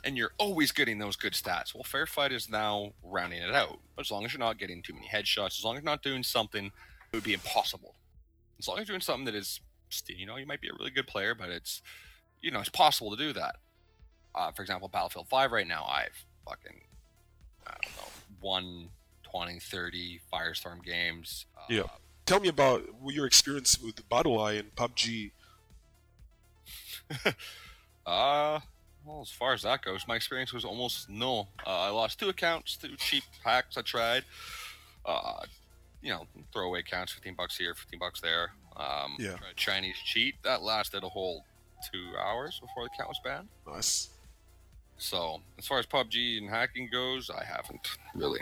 and 0.03 0.17
you're 0.17 0.31
always 0.37 0.71
getting 0.71 0.97
those 0.99 1.15
good 1.15 1.33
stats, 1.33 1.73
well, 1.73 1.83
fair 1.83 2.05
fight 2.05 2.31
is 2.31 2.49
now 2.49 2.93
rounding 3.03 3.41
it 3.41 3.53
out. 3.53 3.79
As 3.99 4.09
long 4.11 4.25
as 4.25 4.33
you're 4.33 4.39
not 4.39 4.57
getting 4.57 4.81
too 4.81 4.93
many 4.93 5.07
headshots, 5.07 5.59
as 5.59 5.63
long 5.63 5.75
as 5.75 5.81
you're 5.83 5.91
not 5.91 6.01
doing 6.03 6.23
something 6.23 6.71
that 7.11 7.17
would 7.17 7.23
be 7.23 7.33
impossible. 7.33 7.95
As 8.57 8.67
long 8.67 8.77
as 8.79 8.87
you're 8.87 8.93
doing 8.95 9.01
something 9.01 9.25
that 9.25 9.35
is, 9.35 9.61
you 10.07 10.25
know, 10.25 10.37
you 10.37 10.45
might 10.45 10.61
be 10.61 10.69
a 10.69 10.73
really 10.77 10.91
good 10.91 11.07
player, 11.07 11.35
but 11.35 11.49
it's, 11.49 11.81
you 12.41 12.51
know, 12.51 12.59
it's 12.59 12.69
possible 12.69 13.15
to 13.15 13.17
do 13.17 13.31
that. 13.33 13.57
Uh, 14.33 14.51
for 14.51 14.61
example, 14.61 14.87
Battlefield 14.87 15.27
5 15.29 15.51
right 15.51 15.67
now, 15.67 15.85
I've 15.85 16.25
fucking, 16.47 16.81
I 17.67 17.71
don't 17.81 17.95
know, 17.95 18.11
won 18.41 18.89
20, 19.23 19.59
30 19.59 20.21
Firestorm 20.31 20.83
games. 20.83 21.45
Uh, 21.57 21.61
Yeah. 21.69 21.83
Tell 22.25 22.39
me 22.39 22.47
about 22.49 22.83
your 23.07 23.25
experience 23.25 23.79
with 23.79 24.07
BattlEye 24.07 24.59
and 24.59 24.75
PUBG. 24.75 25.31
Uh, 28.09 28.59
well, 29.05 29.21
as 29.21 29.29
far 29.29 29.53
as 29.53 29.61
that 29.61 29.83
goes, 29.83 30.07
my 30.07 30.15
experience 30.15 30.51
was 30.51 30.65
almost 30.65 31.09
no. 31.09 31.47
Uh, 31.65 31.79
I 31.81 31.89
lost 31.89 32.19
two 32.19 32.29
accounts, 32.29 32.75
two 32.75 32.95
cheap 32.97 33.23
hacks 33.43 33.77
I 33.77 33.81
tried. 33.81 34.23
Uh, 35.05 35.43
you 36.01 36.11
know, 36.11 36.25
throwaway 36.51 36.79
accounts, 36.79 37.11
15 37.13 37.35
bucks 37.35 37.57
here, 37.57 37.73
15 37.75 37.99
bucks 37.99 38.19
there. 38.21 38.51
Um, 38.75 39.15
Yeah. 39.19 39.35
tried 39.35 39.55
Chinese 39.55 39.97
cheat. 40.03 40.35
That 40.43 40.61
lasted 40.61 41.03
a 41.03 41.09
whole 41.09 41.45
two 41.91 42.13
hours 42.17 42.59
before 42.59 42.83
the 42.85 42.91
account 42.93 43.09
was 43.09 43.19
banned. 43.23 43.47
Nice. 43.67 44.09
So, 44.97 45.41
as 45.57 45.65
far 45.67 45.79
as 45.79 45.85
PUBG 45.85 46.37
and 46.39 46.49
hacking 46.49 46.89
goes, 46.91 47.29
I 47.29 47.43
haven't 47.43 47.87
really. 48.15 48.41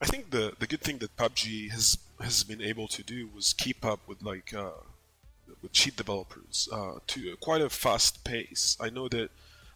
I 0.00 0.06
think 0.06 0.30
the 0.30 0.54
the 0.58 0.66
good 0.66 0.82
thing 0.82 0.98
that 0.98 1.16
PUBG 1.16 1.70
has 1.70 1.98
has 2.20 2.44
been 2.44 2.60
able 2.60 2.86
to 2.88 3.02
do 3.02 3.28
was 3.34 3.52
keep 3.52 3.84
up 3.84 4.00
with 4.06 4.22
like 4.22 4.52
uh, 4.54 4.70
with 5.64 5.72
cheat 5.72 5.96
developers 5.96 6.68
uh, 6.72 6.98
to 7.08 7.36
quite 7.40 7.62
a 7.62 7.68
fast 7.68 8.22
pace. 8.22 8.76
I 8.80 8.90
know 8.90 9.08
that 9.08 9.30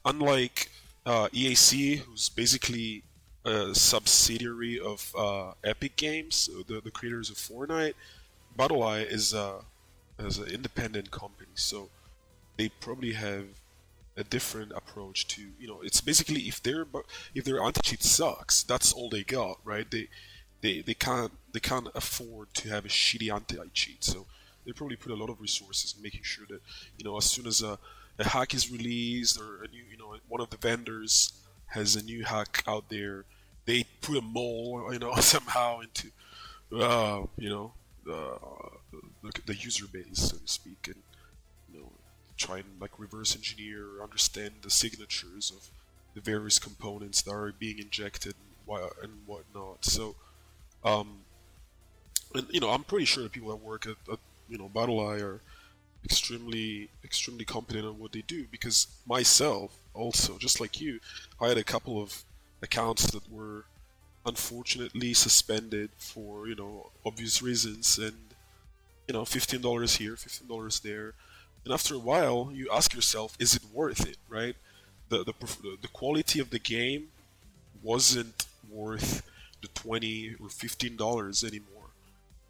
unlike 0.04 0.70
uh, 1.04 1.28
EAC, 1.32 1.98
who's 1.98 2.28
basically 2.28 3.02
a 3.44 3.74
subsidiary 3.74 4.78
of 4.78 5.12
uh, 5.18 5.52
Epic 5.64 5.96
Games, 5.96 6.48
the 6.68 6.80
the 6.80 6.90
creators 6.90 7.30
of 7.30 7.36
Fortnite, 7.36 7.94
BattlEye 8.56 9.10
is 9.10 9.34
uh, 9.34 9.62
is 10.18 10.38
an 10.38 10.48
independent 10.48 11.10
company, 11.10 11.50
so 11.54 11.88
they 12.56 12.68
probably 12.68 13.12
have 13.12 13.46
a 14.16 14.24
different 14.24 14.72
approach 14.72 15.28
to 15.28 15.42
you 15.58 15.68
know 15.68 15.80
it's 15.82 16.00
basically 16.00 16.42
if 16.42 16.62
their 16.62 16.84
if 17.34 17.44
their 17.44 17.62
anti 17.62 17.80
cheat 17.82 18.02
sucks 18.02 18.64
that's 18.64 18.92
all 18.92 19.08
they 19.08 19.22
got 19.22 19.58
right? 19.64 19.90
They 19.90 20.08
they 20.60 20.82
they 20.82 20.94
can't 20.94 21.32
they 21.52 21.60
can't 21.60 21.88
afford 21.94 22.52
to 22.54 22.68
have 22.68 22.84
a 22.84 22.88
shitty 22.88 23.32
anti 23.32 23.56
cheat 23.72 24.02
so 24.04 24.26
they 24.68 24.74
probably 24.74 24.96
put 24.96 25.10
a 25.10 25.14
lot 25.14 25.30
of 25.30 25.40
resources 25.40 25.94
in 25.96 26.02
making 26.02 26.22
sure 26.22 26.44
that 26.48 26.60
you 26.98 27.04
know 27.04 27.16
as 27.16 27.24
soon 27.24 27.46
as 27.46 27.62
a, 27.62 27.78
a 28.18 28.28
hack 28.28 28.52
is 28.52 28.70
released 28.70 29.40
or 29.40 29.64
a 29.64 29.68
new 29.68 29.82
you 29.90 29.96
know 29.96 30.14
one 30.28 30.42
of 30.42 30.50
the 30.50 30.58
vendors 30.58 31.32
has 31.68 31.96
a 31.96 32.04
new 32.04 32.22
hack 32.22 32.62
out 32.66 32.90
there 32.90 33.24
they 33.64 33.84
put 34.02 34.18
a 34.18 34.20
mole 34.20 34.86
you 34.92 34.98
know 34.98 35.14
somehow 35.16 35.80
into 35.80 36.08
uh, 36.76 37.22
you 37.38 37.48
know 37.48 37.72
the, 38.04 38.38
the 39.46 39.54
user 39.54 39.86
base 39.90 40.30
so 40.30 40.36
to 40.36 40.46
speak 40.46 40.86
and 40.86 41.02
you 41.72 41.80
know 41.80 41.90
try 42.36 42.58
and 42.58 42.66
like 42.78 42.90
reverse 42.98 43.34
engineer 43.34 43.86
or 43.96 44.04
understand 44.04 44.52
the 44.60 44.70
signatures 44.70 45.50
of 45.50 45.68
the 46.14 46.20
various 46.20 46.58
components 46.58 47.22
that 47.22 47.32
are 47.32 47.52
being 47.58 47.78
injected 47.78 48.34
and, 48.68 48.90
and 49.02 49.12
whatnot. 49.26 49.84
So, 49.84 50.16
um, 50.84 51.20
and 52.34 52.46
you 52.50 52.60
know, 52.60 52.70
I'm 52.70 52.84
pretty 52.84 53.04
sure 53.04 53.22
the 53.22 53.28
people 53.28 53.50
that 53.50 53.56
work 53.56 53.86
at, 53.86 53.96
at 54.12 54.18
you 54.48 54.58
know 54.58 54.68
BattlEye 54.68 55.22
are 55.22 55.40
extremely 56.04 56.88
extremely 57.04 57.44
competent 57.44 57.86
on 57.86 57.98
what 57.98 58.12
they 58.12 58.22
do 58.22 58.46
because 58.50 58.86
myself 59.06 59.76
also 59.94 60.38
just 60.38 60.60
like 60.60 60.80
you 60.80 61.00
i 61.40 61.48
had 61.48 61.58
a 61.58 61.64
couple 61.64 62.00
of 62.00 62.24
accounts 62.62 63.10
that 63.10 63.30
were 63.30 63.64
unfortunately 64.26 65.14
suspended 65.14 65.90
for 65.96 66.46
you 66.46 66.54
know 66.54 66.90
obvious 67.04 67.42
reasons 67.42 67.98
and 67.98 68.16
you 69.06 69.14
know 69.14 69.22
$15 69.22 69.96
here 69.96 70.14
$15 70.14 70.82
there. 70.82 71.14
And 71.64 71.72
after 71.72 71.94
a 71.94 71.98
while 71.98 72.50
you 72.52 72.68
ask 72.72 72.94
yourself 72.94 73.36
is 73.38 73.54
it 73.54 73.62
worth 73.72 74.06
it 74.06 74.18
right? 74.28 74.56
The 75.08 75.24
the, 75.24 75.34
the 75.80 75.88
quality 75.88 76.40
of 76.40 76.50
the 76.50 76.58
game 76.58 77.08
wasn't 77.82 78.46
worth 78.70 79.22
the 79.62 79.68
20 79.68 80.36
or 80.40 80.48
$15 80.48 81.44
anymore. 81.44 81.90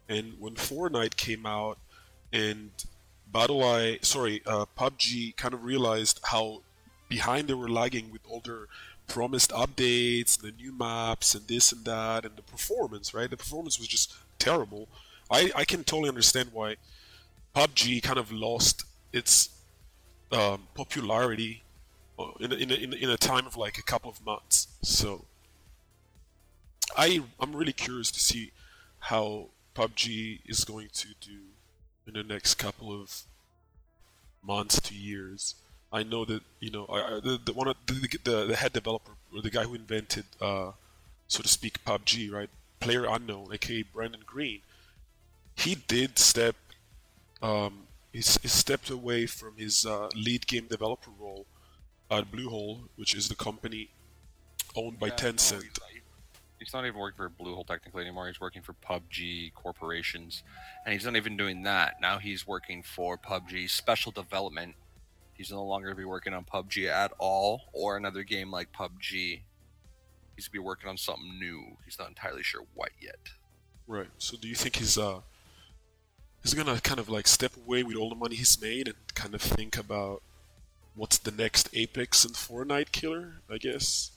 And 0.07 0.33
when 0.39 0.55
Fortnite 0.55 1.15
came 1.15 1.45
out 1.45 1.77
and 2.31 2.71
BattlEye, 3.31 4.03
sorry, 4.03 4.41
uh, 4.45 4.65
PUBG 4.77 5.35
kind 5.35 5.53
of 5.53 5.63
realized 5.63 6.19
how 6.23 6.61
behind 7.07 7.47
they 7.47 7.53
were 7.53 7.69
lagging 7.69 8.11
with 8.11 8.21
all 8.27 8.41
their 8.43 8.67
promised 9.07 9.51
updates, 9.51 10.39
the 10.39 10.51
new 10.51 10.71
maps, 10.71 11.35
and 11.35 11.47
this 11.47 11.71
and 11.71 11.85
that, 11.85 12.25
and 12.25 12.35
the 12.35 12.41
performance. 12.41 13.13
Right, 13.13 13.29
the 13.29 13.37
performance 13.37 13.77
was 13.77 13.87
just 13.87 14.13
terrible. 14.37 14.87
I 15.29 15.51
I 15.55 15.65
can 15.65 15.83
totally 15.83 16.09
understand 16.09 16.49
why 16.53 16.75
PUBG 17.55 18.01
kind 18.01 18.17
of 18.17 18.31
lost 18.31 18.85
its 19.11 19.49
um, 20.31 20.67
popularity 20.75 21.63
uh, 22.17 22.31
in 22.39 22.51
a, 22.51 22.55
in, 22.55 22.71
a, 22.71 22.95
in 22.95 23.09
a 23.09 23.17
time 23.17 23.47
of 23.47 23.57
like 23.57 23.77
a 23.77 23.83
couple 23.83 24.09
of 24.09 24.23
months. 24.25 24.67
So 24.81 25.25
I 26.97 27.21
I'm 27.39 27.55
really 27.55 27.73
curious 27.73 28.11
to 28.11 28.19
see 28.19 28.51
how 28.99 29.49
PUBG 29.75 30.41
is 30.45 30.63
going 30.63 30.89
to 30.93 31.07
do 31.21 31.48
in 32.09 32.27
the 32.27 32.33
next 32.33 32.55
couple 32.55 32.91
of 32.91 33.23
months 34.43 34.79
to 34.81 34.95
years. 34.95 35.55
I 35.91 36.03
know 36.03 36.25
that 36.25 36.41
you 36.59 36.71
know 36.71 36.85
I, 36.89 37.19
the, 37.23 37.39
the 37.43 37.53
one 37.53 37.67
of 37.67 37.77
the, 37.85 38.17
the, 38.23 38.45
the 38.47 38.55
head 38.55 38.73
developer 38.73 39.13
or 39.33 39.41
the 39.41 39.49
guy 39.49 39.63
who 39.63 39.75
invented, 39.75 40.25
uh, 40.41 40.71
so 41.27 41.41
to 41.41 41.47
speak, 41.47 41.83
PUBG, 41.85 42.31
right? 42.31 42.49
Player 42.79 43.05
Unknown, 43.05 43.53
aka 43.53 43.83
Brendan 43.83 44.21
Greene. 44.25 44.61
He 45.55 45.75
did 45.75 46.17
step, 46.17 46.55
um, 47.41 47.87
he, 48.13 48.19
he 48.19 48.47
stepped 48.47 48.89
away 48.89 49.25
from 49.25 49.57
his 49.57 49.85
uh, 49.85 50.09
lead 50.15 50.47
game 50.47 50.67
developer 50.69 51.11
role 51.19 51.45
at 52.09 52.31
Bluehole, 52.31 52.81
which 52.95 53.13
is 53.13 53.27
the 53.27 53.35
company 53.35 53.89
owned 54.75 54.99
by 54.99 55.07
yeah, 55.07 55.15
Tencent. 55.15 55.63
No, 55.63 55.85
he's 56.59 56.73
not 56.73 56.85
even 56.85 56.99
working 56.99 57.17
for 57.17 57.29
Bluehole 57.29 57.65
technically 57.65 58.03
anymore. 58.03 58.27
He's 58.27 58.39
working 58.39 58.61
for 58.61 58.73
PUBG 58.73 59.53
corporations, 59.53 60.43
and 60.85 60.93
he's 60.93 61.05
not 61.05 61.15
even 61.15 61.37
doing 61.37 61.63
that. 61.63 61.95
Now 62.01 62.19
he's 62.19 62.45
working 62.45 62.83
for 62.83 63.17
PUBG 63.17 63.69
special 63.69 64.11
development. 64.11 64.75
He's 65.33 65.51
no 65.51 65.63
longer 65.63 65.95
be 65.95 66.03
working 66.03 66.33
on 66.33 66.43
PUBG 66.43 66.87
at 66.87 67.13
all, 67.17 67.61
or 67.73 67.95
another 67.95 68.23
game 68.23 68.51
like 68.51 68.73
PUBG. 68.73 69.41
He's 70.35 70.47
be 70.49 70.59
working 70.59 70.89
on 70.89 70.97
something 70.97 71.39
new. 71.39 71.77
He's 71.85 71.97
not 71.97 72.09
entirely 72.09 72.43
sure 72.43 72.63
what 72.73 72.91
yet. 73.01 73.19
Right. 73.87 74.07
So, 74.17 74.37
do 74.37 74.47
you 74.47 74.55
think 74.55 74.75
he's 74.75 74.97
uh 74.97 75.21
he's 76.43 76.53
gonna 76.53 76.79
kind 76.81 76.99
of 76.99 77.09
like 77.09 77.27
step 77.27 77.53
away 77.57 77.83
with 77.83 77.95
all 77.95 78.09
the 78.09 78.15
money 78.15 78.35
he's 78.35 78.61
made 78.61 78.87
and 78.87 78.97
kind 79.15 79.33
of 79.33 79.41
think 79.41 79.77
about 79.77 80.21
what's 80.95 81.17
the 81.17 81.31
next 81.31 81.69
Apex 81.73 82.23
and 82.23 82.35
Fortnite 82.35 82.91
killer? 82.91 83.41
I 83.49 83.57
guess. 83.57 84.11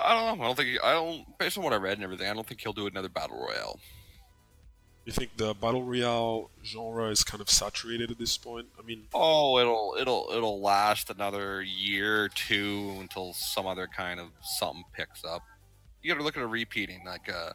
I 0.00 0.14
don't 0.14 0.38
know. 0.38 0.44
I 0.44 0.46
don't 0.46 0.56
think. 0.56 0.68
He, 0.68 0.78
I 0.78 0.92
don't. 0.92 1.38
Based 1.38 1.58
on 1.58 1.64
what 1.64 1.72
I 1.72 1.76
read 1.76 1.94
and 1.94 2.04
everything, 2.04 2.28
I 2.28 2.34
don't 2.34 2.46
think 2.46 2.60
he'll 2.60 2.72
do 2.72 2.86
another 2.86 3.08
battle 3.08 3.38
royale. 3.38 3.78
You 5.04 5.12
think 5.12 5.36
the 5.38 5.54
battle 5.54 5.82
royale 5.82 6.50
genre 6.62 7.08
is 7.08 7.24
kind 7.24 7.40
of 7.40 7.48
saturated 7.48 8.10
at 8.10 8.18
this 8.18 8.36
point? 8.36 8.66
I 8.78 8.84
mean, 8.84 9.04
oh, 9.14 9.58
it'll 9.58 9.96
it'll 9.98 10.28
it'll 10.34 10.60
last 10.60 11.08
another 11.08 11.62
year 11.62 12.24
or 12.24 12.28
two 12.28 12.94
until 13.00 13.32
some 13.32 13.66
other 13.66 13.86
kind 13.86 14.20
of 14.20 14.28
something 14.42 14.84
picks 14.92 15.24
up. 15.24 15.42
You 16.02 16.12
got 16.12 16.18
to 16.18 16.24
look 16.24 16.36
at 16.36 16.42
a 16.42 16.46
repeating 16.46 17.02
like 17.06 17.28
a, 17.28 17.36
uh, 17.36 17.52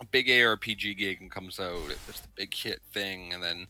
a 0.00 0.04
big 0.06 0.28
ARPG 0.28 0.96
game 0.96 1.28
comes 1.30 1.60
out. 1.60 1.90
It's 2.08 2.20
the 2.20 2.28
big 2.34 2.54
hit 2.54 2.80
thing, 2.92 3.32
and 3.34 3.42
then 3.42 3.66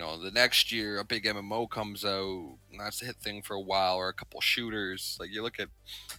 you 0.00 0.06
know, 0.06 0.16
the 0.16 0.30
next 0.30 0.72
year 0.72 0.98
a 0.98 1.04
big 1.04 1.24
MMO 1.24 1.68
comes 1.68 2.06
out, 2.06 2.56
and 2.70 2.80
that's 2.80 3.02
a 3.02 3.04
hit 3.04 3.16
thing 3.16 3.42
for 3.42 3.54
a 3.54 3.60
while, 3.60 3.96
or 3.96 4.08
a 4.08 4.14
couple 4.14 4.40
shooters. 4.40 5.18
Like 5.20 5.28
you 5.30 5.42
look 5.42 5.60
at, 5.60 5.68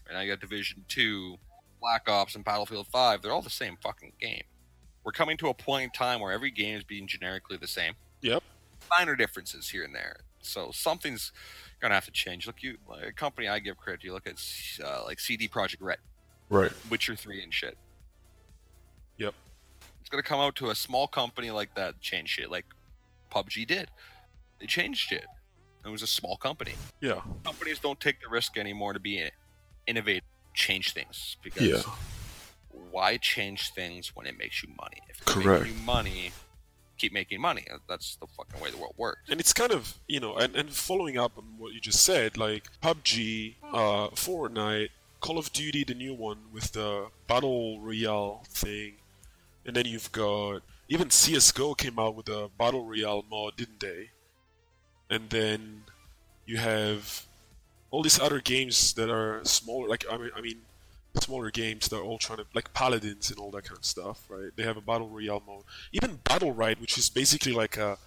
and 0.07 0.15
I 0.15 0.27
got 0.27 0.39
Division 0.39 0.85
Two, 0.87 1.37
Black 1.81 2.07
Ops, 2.07 2.35
and 2.35 2.45
Battlefield 2.45 2.85
Five. 2.87 3.21
They're 3.21 3.31
all 3.31 3.41
the 3.41 3.49
same 3.49 3.77
fucking 3.81 4.13
game. 4.21 4.43
We're 5.03 5.13
coming 5.13 5.35
to 5.37 5.47
a 5.47 5.53
point 5.55 5.85
in 5.85 5.89
time 5.89 6.19
where 6.19 6.31
every 6.31 6.51
game 6.51 6.77
is 6.77 6.83
being 6.83 7.07
generically 7.07 7.57
the 7.57 7.67
same. 7.67 7.93
Yep. 8.21 8.43
Minor 8.95 9.15
differences 9.15 9.69
here 9.69 9.83
and 9.83 9.95
there. 9.95 10.17
So 10.43 10.69
something's 10.71 11.31
gonna 11.81 11.95
have 11.95 12.05
to 12.05 12.11
change. 12.11 12.45
Look, 12.45 12.61
you 12.61 12.77
like, 12.87 13.07
a 13.07 13.11
company 13.11 13.47
I 13.47 13.57
give 13.57 13.77
credit. 13.77 14.01
to, 14.01 14.07
You 14.07 14.13
look 14.13 14.27
at 14.27 14.39
uh, 14.85 15.05
like 15.05 15.19
CD 15.19 15.47
Projekt 15.47 15.77
Red, 15.79 15.97
right? 16.49 16.71
Witcher 16.91 17.15
Three 17.15 17.41
and 17.41 17.51
shit. 17.51 17.79
Yep. 19.17 19.33
It's 20.01 20.09
gonna 20.11 20.21
come 20.21 20.39
out 20.39 20.55
to 20.57 20.69
a 20.69 20.75
small 20.75 21.07
company 21.07 21.49
like 21.49 21.73
that, 21.73 21.99
change 21.99 22.29
shit. 22.29 22.51
Like 22.51 22.65
PUBG 23.31 23.67
did. 23.67 23.89
They 24.59 24.67
changed 24.67 25.11
it. 25.11 25.25
It 25.85 25.89
was 25.89 26.03
a 26.03 26.07
small 26.07 26.37
company. 26.37 26.73
Yeah. 26.99 27.21
Companies 27.43 27.79
don't 27.79 27.99
take 27.99 28.21
the 28.21 28.29
risk 28.29 28.57
anymore 28.57 28.93
to 28.93 28.99
be 28.99 29.29
innovative, 29.87 30.23
change 30.53 30.93
things 30.93 31.37
because 31.43 31.61
yeah. 31.63 31.81
why 32.91 33.17
change 33.17 33.73
things 33.73 34.15
when 34.15 34.27
it 34.27 34.37
makes 34.37 34.61
you 34.61 34.69
money? 34.79 35.01
If 35.09 35.21
it's 35.21 35.33
Correct. 35.33 35.63
making 35.63 35.79
you 35.79 35.85
money, 35.85 36.31
keep 36.97 37.13
making 37.13 37.41
money. 37.41 37.65
That's 37.89 38.15
the 38.17 38.27
fucking 38.27 38.61
way 38.61 38.69
the 38.69 38.77
world 38.77 38.93
works. 38.97 39.21
And 39.29 39.39
it's 39.39 39.53
kind 39.53 39.71
of 39.71 39.95
you 40.07 40.19
know, 40.19 40.35
and, 40.35 40.55
and 40.55 40.69
following 40.69 41.17
up 41.17 41.37
on 41.37 41.45
what 41.57 41.73
you 41.73 41.81
just 41.81 42.03
said, 42.03 42.37
like 42.37 42.65
PUBG, 42.83 43.55
uh, 43.73 44.09
Fortnite, 44.09 44.89
Call 45.19 45.39
of 45.39 45.51
Duty, 45.51 45.83
the 45.83 45.95
new 45.95 46.13
one 46.13 46.37
with 46.53 46.73
the 46.73 47.07
battle 47.27 47.79
royale 47.81 48.43
thing, 48.49 48.93
and 49.65 49.75
then 49.75 49.85
you've 49.85 50.11
got 50.11 50.61
even 50.91 51.09
CS:GO 51.09 51.73
came 51.73 51.97
out 51.97 52.15
with 52.15 52.27
a 52.27 52.49
battle 52.59 52.85
royale 52.85 53.23
mod, 53.31 53.55
didn't 53.55 53.79
they? 53.79 54.09
And 55.09 55.29
then 55.29 55.83
you 56.45 56.57
have 56.57 57.25
all 57.91 58.03
these 58.03 58.19
other 58.19 58.41
games 58.41 58.93
that 58.95 59.09
are 59.09 59.39
smaller. 59.45 59.87
Like 59.87 60.03
I 60.11 60.17
mean, 60.17 60.31
I 60.35 60.41
mean, 60.41 60.59
smaller 61.21 61.49
games 61.49 61.87
that 61.87 61.97
are 61.97 62.03
all 62.03 62.17
trying 62.17 62.39
to 62.39 62.45
like 62.53 62.73
Paladins 62.73 63.29
and 63.29 63.39
all 63.39 63.51
that 63.51 63.63
kind 63.63 63.77
of 63.77 63.85
stuff, 63.85 64.25
right? 64.27 64.51
They 64.57 64.63
have 64.63 64.75
a 64.75 64.81
battle 64.81 65.07
royale 65.07 65.41
mode. 65.47 65.63
Even 65.93 66.17
Battlerite, 66.25 66.81
which 66.81 66.97
is 66.97 67.09
basically 67.09 67.53
like 67.53 67.77
a 67.77 67.97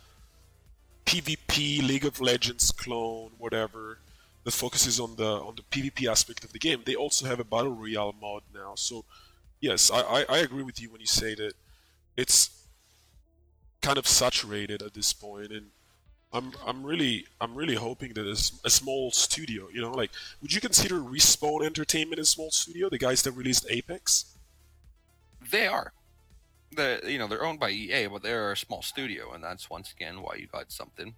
PvP 1.06 1.86
League 1.86 2.04
of 2.04 2.20
Legends 2.20 2.70
clone, 2.70 3.30
whatever, 3.38 3.98
that 4.44 4.52
focuses 4.52 5.00
on 5.00 5.16
the 5.16 5.30
on 5.48 5.54
the 5.56 5.62
PvP 5.62 6.06
aspect 6.06 6.44
of 6.44 6.52
the 6.52 6.58
game. 6.58 6.82
They 6.84 6.96
also 6.96 7.24
have 7.24 7.40
a 7.40 7.44
battle 7.44 7.72
royale 7.72 8.14
mod 8.20 8.42
now. 8.54 8.74
So 8.74 9.06
yes, 9.62 9.90
I, 9.90 10.00
I, 10.00 10.24
I 10.28 10.38
agree 10.40 10.62
with 10.62 10.82
you 10.82 10.90
when 10.90 11.00
you 11.00 11.06
say 11.06 11.34
that 11.34 11.54
it's 12.14 12.53
kind 13.84 13.98
of 13.98 14.08
saturated 14.08 14.82
at 14.82 14.94
this 14.94 15.12
point, 15.12 15.52
and 15.52 15.66
I'm 16.32 16.52
I'm 16.66 16.82
really 16.82 17.26
I'm 17.40 17.54
really 17.54 17.74
hoping 17.74 18.14
that 18.14 18.26
a, 18.26 18.66
a, 18.66 18.70
small 18.70 19.10
studio, 19.10 19.68
you 19.72 19.82
know, 19.82 19.92
like 19.92 20.10
would 20.40 20.52
you 20.54 20.60
consider 20.60 20.96
Respawn 20.96 21.64
Entertainment 21.64 22.18
a 22.18 22.24
small 22.24 22.50
studio, 22.50 22.88
the 22.88 22.98
guys 22.98 23.22
that 23.22 23.32
released 23.32 23.66
Apex? 23.68 24.34
They 25.50 25.66
are. 25.66 25.92
The 26.74 27.02
you 27.06 27.18
know 27.18 27.28
they're 27.28 27.44
owned 27.44 27.60
by 27.60 27.70
EA, 27.70 28.06
but 28.06 28.22
they're 28.22 28.52
a 28.52 28.56
small 28.56 28.80
studio, 28.80 29.32
and 29.34 29.44
that's 29.44 29.68
once 29.68 29.92
again 29.92 30.22
why 30.22 30.36
you 30.36 30.46
got 30.46 30.72
something 30.72 31.14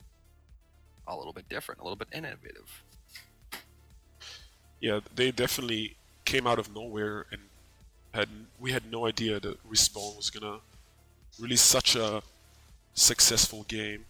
a 1.07 1.17
little 1.17 1.33
bit 1.33 1.49
different, 1.49 1.81
a 1.81 1.85
little 1.85 1.97
bit 1.97 2.09
innovative. 2.13 2.83
Yeah, 4.81 5.01
they 5.15 5.31
definitely 5.31 5.97
came 6.25 6.49
out 6.49 6.59
of 6.59 6.75
nowhere, 6.75 7.27
and 7.31 7.43
had 8.13 8.29
we 8.59 8.73
had 8.73 8.91
no 8.91 9.07
idea 9.07 9.39
that 9.39 9.57
Respawn 9.71 10.17
was 10.17 10.31
gonna 10.31 10.59
release 11.39 11.63
such 11.63 11.95
a 11.95 12.23
successful 12.97 13.63
game. 13.65 14.07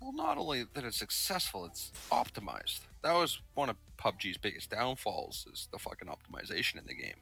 Well, 0.00 0.12
not 0.12 0.38
only 0.38 0.64
that 0.72 0.84
it's 0.84 0.96
successful, 0.96 1.66
it's 1.66 1.92
optimized. 2.10 2.80
That 3.02 3.12
was 3.12 3.40
one 3.54 3.68
of 3.68 3.76
PUBG's 3.98 4.38
biggest 4.38 4.70
downfalls 4.70 5.46
is 5.52 5.68
the 5.72 5.78
fucking 5.78 6.08
optimization 6.08 6.78
in 6.78 6.86
the 6.86 6.94
game. 6.94 7.16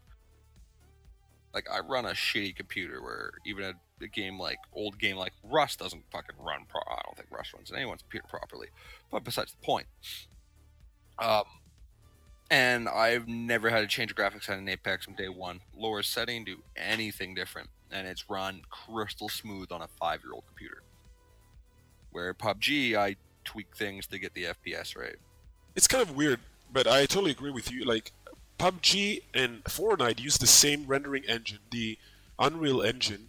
Like 1.52 1.66
I 1.72 1.80
run 1.80 2.04
a 2.04 2.10
shitty 2.10 2.54
computer 2.54 3.02
where 3.02 3.32
even 3.44 3.64
a, 3.64 3.72
a 4.04 4.06
game 4.06 4.38
like 4.38 4.58
old 4.72 4.98
game 4.98 5.16
like 5.16 5.32
Rust 5.42 5.80
doesn't 5.80 6.04
fucking 6.12 6.36
run. 6.38 6.66
Pro- 6.68 6.82
I 6.82 7.00
don't 7.04 7.16
think 7.16 7.28
Rust 7.32 7.52
runs 7.54 7.70
in 7.70 7.76
anyone's 7.76 8.02
computer 8.02 8.26
properly. 8.28 8.68
But 9.10 9.24
besides 9.24 9.52
the 9.52 9.64
point, 9.64 9.86
um, 11.18 11.44
and 12.50 12.88
I've 12.88 13.26
never 13.26 13.70
had 13.70 13.80
to 13.80 13.86
change 13.86 14.14
graphics 14.14 14.48
on 14.48 14.58
an 14.58 14.68
Apex 14.68 15.04
from 15.04 15.14
day 15.14 15.28
one. 15.28 15.60
Lower 15.76 16.02
setting, 16.02 16.44
do 16.44 16.58
anything 16.76 17.34
different, 17.34 17.70
and 17.90 18.06
it's 18.06 18.30
run 18.30 18.62
crystal 18.70 19.28
smooth 19.28 19.72
on 19.72 19.82
a 19.82 19.88
five-year-old 19.88 20.44
computer. 20.46 20.82
Where 22.18 22.34
PUBG, 22.34 22.96
I 22.96 23.14
tweak 23.44 23.76
things 23.76 24.08
to 24.08 24.18
get 24.18 24.34
the 24.34 24.46
FPS 24.46 24.96
right. 24.96 25.14
It's 25.76 25.86
kind 25.86 26.02
of 26.02 26.16
weird, 26.16 26.40
but 26.72 26.88
I 26.88 27.06
totally 27.06 27.30
agree 27.30 27.52
with 27.52 27.70
you. 27.70 27.84
Like 27.84 28.10
PUBG 28.58 29.22
and 29.32 29.62
Fortnite 29.62 30.18
use 30.18 30.36
the 30.36 30.48
same 30.48 30.86
rendering 30.86 31.22
engine, 31.28 31.60
the 31.70 31.96
Unreal 32.36 32.82
Engine, 32.82 33.28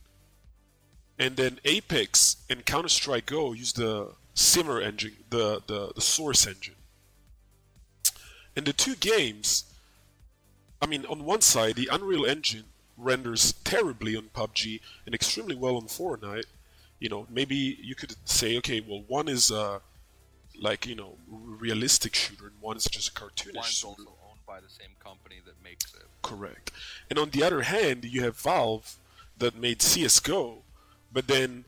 and 1.20 1.38
then 1.38 1.60
Apex 1.66 2.38
and 2.50 2.66
Counter 2.66 2.90
Strike 2.90 3.28
Go 3.28 3.54
use 3.54 3.74
the 3.74 4.14
Simmer 4.34 4.82
engine, 4.82 5.18
the, 5.30 5.62
the 5.68 5.92
the 5.94 6.02
Source 6.02 6.48
engine. 6.48 6.76
And 8.56 8.66
the 8.66 8.74
two 8.74 8.96
games, 8.96 9.66
I 10.82 10.88
mean, 10.88 11.06
on 11.06 11.26
one 11.26 11.42
side, 11.42 11.76
the 11.76 11.90
Unreal 11.92 12.26
Engine 12.26 12.64
renders 12.98 13.54
terribly 13.64 14.16
on 14.16 14.32
PUBG 14.34 14.82
and 15.06 15.14
extremely 15.14 15.56
well 15.56 15.78
on 15.78 15.84
Fortnite. 15.84 16.46
You 17.00 17.10
know, 17.10 17.28
maybe 17.30 17.56
you 17.82 17.96
could 17.96 18.16
say, 18.26 18.58
okay, 18.58 18.82
well, 18.82 19.04
one 19.08 19.28
is 19.28 19.52
uh, 19.52 19.80
like 20.60 20.86
you 20.86 20.96
know 20.96 21.16
realistic 21.30 22.16
shooter, 22.16 22.48
and 22.48 22.56
one 22.60 22.78
is 22.78 22.86
just 22.86 23.10
a 23.10 23.12
cartoonish 23.14 23.56
One's 23.56 23.68
shooter. 23.68 23.88
also 23.88 24.14
owned 24.30 24.46
by 24.46 24.60
the 24.60 24.70
same 24.70 24.92
company 25.04 25.38
that 25.46 25.56
makes 25.64 25.94
it. 25.94 26.04
Correct. 26.22 26.72
And 27.10 27.18
on 27.18 27.30
the 27.30 27.44
other 27.44 27.62
hand, 27.62 28.06
you 28.06 28.22
have 28.24 28.38
Valve 28.38 28.98
that 29.38 29.56
made 29.56 29.82
CS:GO, 29.82 30.64
but 31.12 31.28
then 31.28 31.66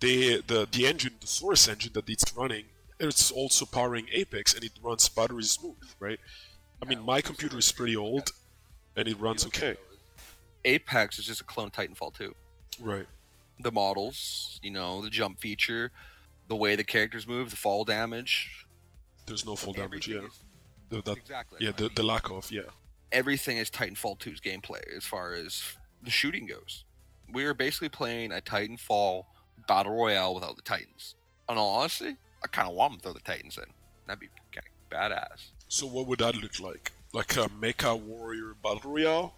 they 0.00 0.40
the 0.40 0.68
the 0.70 0.86
engine, 0.86 1.14
the 1.20 1.26
source 1.26 1.68
engine 1.68 1.92
that 1.94 2.08
it's 2.08 2.36
running, 2.36 2.66
it's 3.00 3.30
also 3.30 3.64
powering 3.64 4.06
Apex, 4.12 4.54
and 4.54 4.64
it 4.64 4.72
runs 4.82 5.08
buttery 5.08 5.42
smooth, 5.42 5.76
right? 5.98 6.20
I 6.82 6.84
mean, 6.84 7.00
my 7.00 7.20
computer 7.20 7.58
is 7.58 7.72
pretty 7.72 7.96
old, 7.96 8.32
and 8.94 9.08
it 9.08 9.18
runs 9.18 9.42
You 9.42 9.46
look 9.48 9.56
at 9.56 9.62
okay. 9.62 9.80
Apex 10.64 11.18
is 11.18 11.24
just 11.24 11.40
a 11.40 11.44
clone 11.44 11.70
Titanfall 11.70 12.14
2. 12.14 12.34
Right. 12.80 13.06
The 13.58 13.72
models, 13.72 14.60
you 14.62 14.70
know, 14.70 15.00
the 15.02 15.10
jump 15.10 15.40
feature, 15.40 15.90
the 16.48 16.56
way 16.56 16.76
the 16.76 16.84
characters 16.84 17.26
move, 17.26 17.50
the 17.50 17.56
fall 17.56 17.84
damage. 17.84 18.66
There's 19.26 19.44
no 19.46 19.56
fall 19.56 19.72
damage. 19.72 20.08
Yeah. 20.08 20.20
is- 20.26 20.40
The, 20.88 21.02
that, 21.02 21.16
exactly. 21.16 21.58
yeah. 21.62 21.70
I 21.70 21.72
The, 21.72 21.82
mean, 21.84 21.92
the 21.96 22.02
lack 22.02 22.30
of. 22.30 22.50
Yeah. 22.52 22.62
everything 23.12 23.56
is 23.56 23.70
Titanfall 23.70 24.18
2's 24.18 24.40
gameplay 24.40 24.82
as 24.96 25.04
far 25.04 25.32
as 25.32 25.62
the 26.02 26.10
shooting 26.10 26.46
goes. 26.46 26.84
We 27.32 27.44
are 27.44 27.54
basically 27.54 27.88
playing 27.88 28.30
a 28.32 28.40
Titanfall 28.40 29.24
battle 29.66 29.96
royale 29.96 30.34
without 30.34 30.54
the 30.56 30.62
Titans. 30.62 31.14
And 31.48 31.58
honestly, 31.58 32.16
I 32.44 32.46
kind 32.48 32.68
of 32.68 32.74
want 32.74 32.92
them 32.92 32.98
to 33.00 33.02
throw 33.04 33.12
the 33.14 33.20
Titans 33.20 33.56
in. 33.58 33.64
That'd 34.06 34.20
be 34.20 34.28
kind 34.52 34.66
of 34.66 34.90
badass. 35.12 35.46
So 35.68 35.86
what 35.86 36.06
would 36.06 36.20
that 36.20 36.36
look 36.36 36.60
like? 36.60 36.92
Like 37.12 37.36
a 37.36 37.48
MechWarrior 37.48 38.54
Battle 38.62 38.92
Royale? 38.92 39.34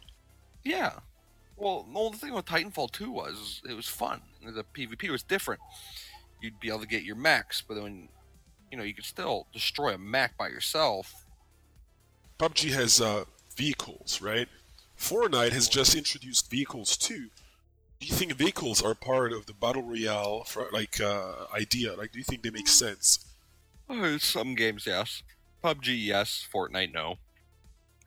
Yeah. 0.65 0.93
Well, 1.59 1.87
the 1.93 1.99
only 1.99 2.19
thing 2.19 2.35
with 2.35 2.45
Titanfall 2.45 2.93
2 2.93 3.11
was 3.11 3.63
it 3.69 3.75
was 3.75 3.89
fun. 3.89 4.23
The 4.45 4.65
PvP 4.65 5.11
was 5.11 5.23
different. 5.23 5.61
You'd 6.41 6.61
be 6.61 6.69
able 6.69 6.81
to 6.81 6.87
get 6.87 7.03
your 7.03 7.17
mechs, 7.17 7.61
but 7.61 7.75
then, 7.75 8.09
you 8.71 8.79
know, 8.79 8.85
you 8.85 8.95
could 8.95 9.05
still 9.05 9.49
destroy 9.53 9.95
a 9.95 9.99
mech 9.99 10.37
by 10.39 10.49
yourself. 10.49 11.27
PUBG 12.39 12.71
has 12.71 13.01
uh, 13.01 13.25
vehicles, 13.57 14.23
right? 14.23 14.49
Fortnite 14.97 15.53
has 15.53 15.69
just 15.69 15.97
introduced 15.97 16.49
vehicles 16.49 16.97
too. 16.97 17.29
Do 18.01 18.07
you 18.07 18.15
think 18.15 18.35
vehicles 18.35 18.81
are 18.81 18.95
part 18.95 19.33
of 19.33 19.47
the 19.47 19.53
battle 19.53 19.83
royale 19.83 20.45
for, 20.45 20.69
like 20.73 21.01
uh, 21.01 21.47
idea? 21.53 21.95
Like, 21.95 22.13
do 22.13 22.19
you 22.19 22.25
think 22.25 22.43
they 22.43 22.51
make 22.51 22.69
sense? 22.69 23.25
Uh, 23.91 24.19
Some 24.19 24.55
games, 24.55 24.87
yes. 24.87 25.25
PUBG, 25.65 26.05
yes. 26.05 26.47
Fortnite, 26.53 26.95
no. 26.95 27.17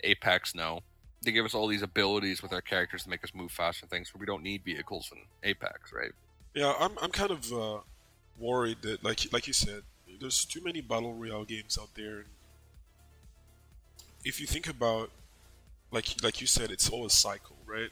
Apex, 0.06 0.56
no. 0.56 0.80
They 1.24 1.32
give 1.32 1.46
us 1.46 1.54
all 1.54 1.68
these 1.68 1.84
abilities 1.84 2.42
with 2.42 2.52
our 2.52 2.62
characters 2.62 3.04
to 3.04 3.10
make 3.10 3.24
us 3.24 3.34
move 3.34 3.52
faster 3.52 3.84
and 3.84 3.92
things, 3.92 4.10
but 4.12 4.20
we 4.20 4.26
don't 4.26 4.42
need 4.42 4.64
vehicles 4.64 5.12
in 5.12 5.20
Apex, 5.44 5.94
right? 5.94 6.12
Yeah, 6.56 6.74
I'm 6.80 6.92
I'm 7.02 7.12
kind 7.12 7.32
of 7.32 7.54
uh, 7.54 7.80
worried 8.40 8.78
that, 8.82 9.04
like 9.04 9.32
like 9.32 9.48
you 9.48 9.54
said, 9.54 9.84
there's 10.20 10.46
too 10.46 10.62
many 10.64 10.82
battle 10.82 11.14
royale 11.14 11.46
games 11.46 11.78
out 11.80 11.90
there. 11.96 12.26
If 14.24 14.40
you 14.42 14.48
think 14.48 14.68
about, 14.68 15.12
like 15.92 16.08
like 16.24 16.42
you 16.42 16.48
said, 16.48 16.72
it's 16.72 16.90
all 16.90 17.06
a 17.06 17.10
cycle, 17.10 17.58
right? 17.66 17.90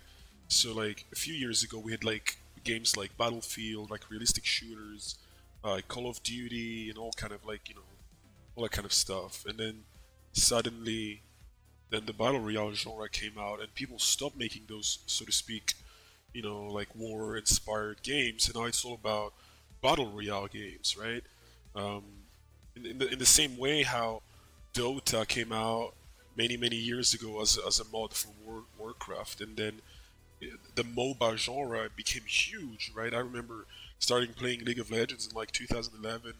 So 0.47 0.73
like 0.73 1.05
a 1.11 1.15
few 1.15 1.33
years 1.33 1.63
ago, 1.63 1.77
we 1.79 1.91
had 1.91 2.03
like 2.03 2.37
games 2.63 2.97
like 2.97 3.17
Battlefield, 3.17 3.89
like 3.89 4.09
realistic 4.09 4.45
shooters, 4.45 5.15
uh, 5.63 5.79
Call 5.87 6.09
of 6.09 6.21
Duty, 6.23 6.89
and 6.89 6.97
all 6.97 7.11
kind 7.15 7.31
of 7.31 7.45
like 7.45 7.69
you 7.69 7.75
know, 7.75 7.81
all 8.55 8.63
that 8.63 8.71
kind 8.71 8.85
of 8.85 8.93
stuff. 8.93 9.45
And 9.47 9.59
then 9.59 9.83
suddenly, 10.33 11.21
then 11.89 12.05
the 12.05 12.13
battle 12.13 12.39
royale 12.39 12.73
genre 12.73 13.09
came 13.09 13.33
out, 13.39 13.59
and 13.59 13.73
people 13.73 13.99
stopped 13.99 14.37
making 14.37 14.63
those, 14.67 14.99
so 15.05 15.25
to 15.25 15.31
speak, 15.31 15.73
you 16.33 16.41
know, 16.41 16.65
like 16.65 16.89
war-inspired 16.95 18.01
games, 18.03 18.47
and 18.47 18.55
now 18.55 18.65
it's 18.65 18.85
all 18.85 18.95
about 18.95 19.33
battle 19.81 20.11
royale 20.11 20.47
games, 20.47 20.95
right? 20.97 21.23
Um, 21.75 22.03
in, 22.75 22.85
in, 22.85 22.97
the, 22.99 23.11
in 23.13 23.19
the 23.19 23.25
same 23.25 23.57
way 23.57 23.83
how 23.83 24.21
Dota 24.73 25.27
came 25.27 25.51
out 25.51 25.93
many 26.37 26.55
many 26.55 26.75
years 26.75 27.13
ago 27.13 27.41
as, 27.41 27.57
as 27.67 27.79
a 27.79 27.85
mod 27.85 28.13
for 28.13 28.29
War, 28.45 28.63
Warcraft, 28.77 29.41
and 29.41 29.57
then 29.57 29.81
the 30.75 30.83
MOBA 30.83 31.37
genre 31.37 31.89
became 31.95 32.23
huge, 32.25 32.91
right? 32.95 33.13
I 33.13 33.19
remember 33.19 33.65
starting 33.99 34.33
playing 34.33 34.63
League 34.63 34.79
of 34.79 34.91
Legends 34.91 35.27
in 35.27 35.35
like 35.35 35.51
2011, 35.51 36.33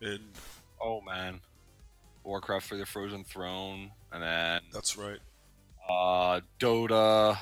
and 0.00 0.20
Oh, 0.80 1.00
man. 1.00 1.40
Warcraft 2.26 2.66
for 2.66 2.76
the 2.76 2.84
Frozen 2.84 3.24
Throne, 3.24 3.92
and 4.12 4.22
then 4.22 4.62
that's 4.72 4.96
right. 4.96 5.18
uh, 5.88 6.40
Dota 6.58 7.38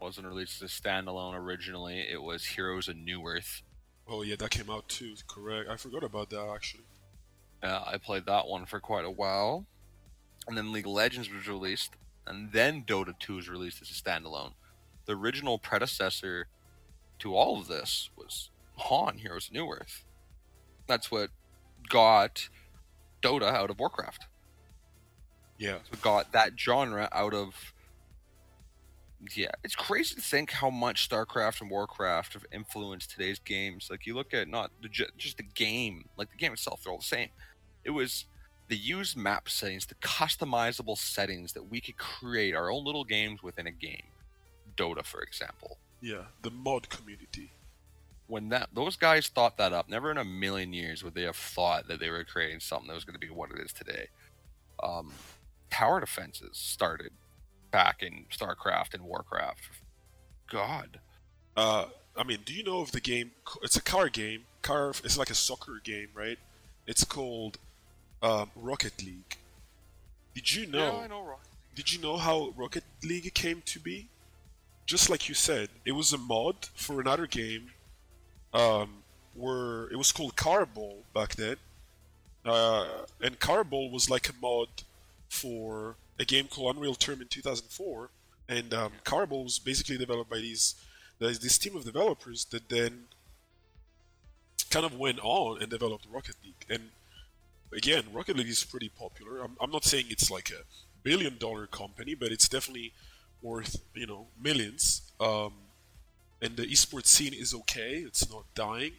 wasn't 0.00 0.26
released 0.26 0.62
as 0.62 0.70
a 0.70 0.82
standalone 0.82 1.34
originally. 1.34 2.00
It 2.00 2.22
was 2.22 2.44
Heroes 2.44 2.88
of 2.88 2.96
Newerth. 2.96 3.62
Oh 4.08 4.22
yeah, 4.22 4.36
that 4.36 4.50
came 4.50 4.68
out 4.68 4.88
too. 4.88 5.14
Correct. 5.26 5.70
I 5.70 5.76
forgot 5.76 6.04
about 6.04 6.28
that 6.30 6.50
actually. 6.54 6.84
Uh, 7.62 7.82
I 7.86 7.96
played 7.96 8.26
that 8.26 8.46
one 8.46 8.66
for 8.66 8.80
quite 8.80 9.06
a 9.06 9.10
while. 9.10 9.64
And 10.46 10.58
then 10.58 10.72
League 10.72 10.84
of 10.86 10.92
Legends 10.92 11.32
was 11.32 11.48
released. 11.48 11.92
And 12.26 12.52
then 12.52 12.82
Dota 12.82 13.18
2 13.18 13.36
was 13.36 13.48
released 13.48 13.80
as 13.80 13.90
a 13.90 13.94
standalone. 13.94 14.52
The 15.06 15.14
original 15.14 15.58
predecessor 15.58 16.48
to 17.20 17.34
all 17.34 17.58
of 17.58 17.68
this 17.68 18.10
was 18.16 18.50
Han, 18.76 19.16
Heroes 19.18 19.48
of 19.48 19.54
Newerth. 19.54 20.02
That's 20.86 21.10
what 21.10 21.30
got 21.88 22.50
Dota 23.24 23.52
out 23.52 23.70
of 23.70 23.78
Warcraft. 23.78 24.26
Yeah. 25.58 25.78
What 25.88 26.02
got 26.02 26.32
that 26.32 26.52
genre 26.58 27.08
out 27.12 27.34
of. 27.34 27.72
Yeah, 29.34 29.52
it's 29.62 29.74
crazy 29.74 30.16
to 30.16 30.20
think 30.20 30.50
how 30.50 30.68
much 30.68 31.08
StarCraft 31.08 31.62
and 31.62 31.70
Warcraft 31.70 32.34
have 32.34 32.44
influenced 32.52 33.10
today's 33.10 33.38
games. 33.38 33.88
Like 33.90 34.06
you 34.06 34.14
look 34.14 34.34
at 34.34 34.48
not 34.48 34.70
the, 34.82 34.88
just 35.16 35.38
the 35.38 35.42
game, 35.42 36.04
like 36.18 36.30
the 36.30 36.36
game 36.36 36.52
itself, 36.52 36.82
they're 36.84 36.92
all 36.92 36.98
the 36.98 37.04
same. 37.04 37.30
It 37.84 37.90
was 37.90 38.26
the 38.68 38.76
used 38.76 39.16
map 39.16 39.48
settings, 39.48 39.86
the 39.86 39.94
customizable 39.94 40.98
settings 40.98 41.54
that 41.54 41.70
we 41.70 41.80
could 41.80 41.96
create 41.96 42.54
our 42.54 42.70
own 42.70 42.84
little 42.84 43.04
games 43.04 43.42
within 43.42 43.66
a 43.66 43.70
game. 43.70 44.02
Dota, 44.76 45.02
for 45.02 45.22
example. 45.22 45.78
Yeah. 46.02 46.24
The 46.42 46.50
mod 46.50 46.90
community. 46.90 47.50
When 48.26 48.48
that 48.48 48.70
those 48.72 48.96
guys 48.96 49.28
thought 49.28 49.58
that 49.58 49.72
up, 49.72 49.88
never 49.88 50.10
in 50.10 50.16
a 50.16 50.24
million 50.24 50.72
years 50.72 51.04
would 51.04 51.14
they 51.14 51.22
have 51.22 51.36
thought 51.36 51.88
that 51.88 52.00
they 52.00 52.08
were 52.10 52.24
creating 52.24 52.60
something 52.60 52.88
that 52.88 52.94
was 52.94 53.04
going 53.04 53.18
to 53.18 53.26
be 53.26 53.28
what 53.32 53.50
it 53.50 53.58
is 53.58 53.72
today. 53.72 54.08
Um, 54.82 55.12
tower 55.70 56.00
defenses 56.00 56.56
started 56.56 57.10
back 57.70 58.02
in 58.02 58.24
StarCraft 58.32 58.94
and 58.94 59.02
Warcraft. 59.04 59.68
God, 60.50 61.00
Uh, 61.56 61.86
I 62.16 62.22
mean, 62.24 62.38
do 62.44 62.54
you 62.54 62.62
know 62.64 62.80
of 62.80 62.92
the 62.92 63.00
game? 63.00 63.32
It's 63.62 63.76
a 63.76 63.82
car 63.82 64.08
game. 64.08 64.44
Car. 64.62 64.90
It's 65.02 65.18
like 65.18 65.30
a 65.30 65.34
soccer 65.34 65.80
game, 65.82 66.08
right? 66.14 66.38
It's 66.86 67.04
called 67.04 67.58
um, 68.22 68.50
Rocket 68.54 69.02
League. 69.04 69.36
Did 70.34 70.54
you 70.54 70.66
know? 70.66 70.98
Yeah, 70.98 71.04
I 71.04 71.06
know. 71.08 71.34
Did 71.74 71.92
you 71.92 72.00
know 72.00 72.16
how 72.16 72.52
Rocket 72.56 72.84
League 73.02 73.32
came 73.34 73.62
to 73.66 73.80
be? 73.80 74.08
Just 74.86 75.10
like 75.10 75.28
you 75.28 75.34
said, 75.34 75.70
it 75.84 75.92
was 75.92 76.12
a 76.12 76.18
mod 76.18 76.56
for 76.74 77.00
another 77.00 77.26
game. 77.26 77.70
Um, 78.54 79.02
where 79.34 79.88
it 79.88 79.96
was 79.96 80.12
called 80.12 80.36
Car 80.36 80.64
Ball 80.64 81.02
back 81.12 81.34
then, 81.34 81.56
uh, 82.44 82.86
and 83.20 83.38
Car 83.40 83.64
Ball 83.64 83.90
was 83.90 84.08
like 84.08 84.28
a 84.28 84.32
mod 84.40 84.68
for 85.28 85.96
a 86.18 86.24
game 86.24 86.46
called 86.46 86.76
Unreal 86.76 86.94
Tournament 86.94 87.30
2004. 87.30 88.10
And 88.48 88.74
um, 88.74 88.92
was 89.30 89.58
basically 89.58 89.96
developed 89.96 90.30
by 90.30 90.36
these 90.36 90.74
this 91.18 91.56
team 91.56 91.76
of 91.76 91.84
developers 91.84 92.44
that 92.46 92.68
then 92.68 93.04
kind 94.70 94.84
of 94.84 94.98
went 94.98 95.18
on 95.22 95.62
and 95.62 95.70
developed 95.70 96.06
Rocket 96.12 96.34
League. 96.44 96.66
And 96.68 96.90
again, 97.74 98.04
Rocket 98.12 98.36
League 98.36 98.48
is 98.48 98.62
pretty 98.64 98.90
popular. 98.90 99.42
I'm, 99.42 99.56
I'm 99.60 99.70
not 99.70 99.84
saying 99.84 100.06
it's 100.10 100.30
like 100.30 100.50
a 100.50 100.64
billion 101.02 101.38
dollar 101.38 101.66
company, 101.66 102.14
but 102.14 102.32
it's 102.32 102.48
definitely 102.48 102.92
worth 103.40 103.78
you 103.94 104.06
know 104.06 104.26
millions. 104.40 105.10
Um, 105.20 105.52
and 106.44 106.56
the 106.56 106.66
esports 106.66 107.08
scene 107.08 107.34
is 107.34 107.54
okay. 107.54 108.04
It's 108.08 108.30
not 108.30 108.44
dying. 108.54 108.94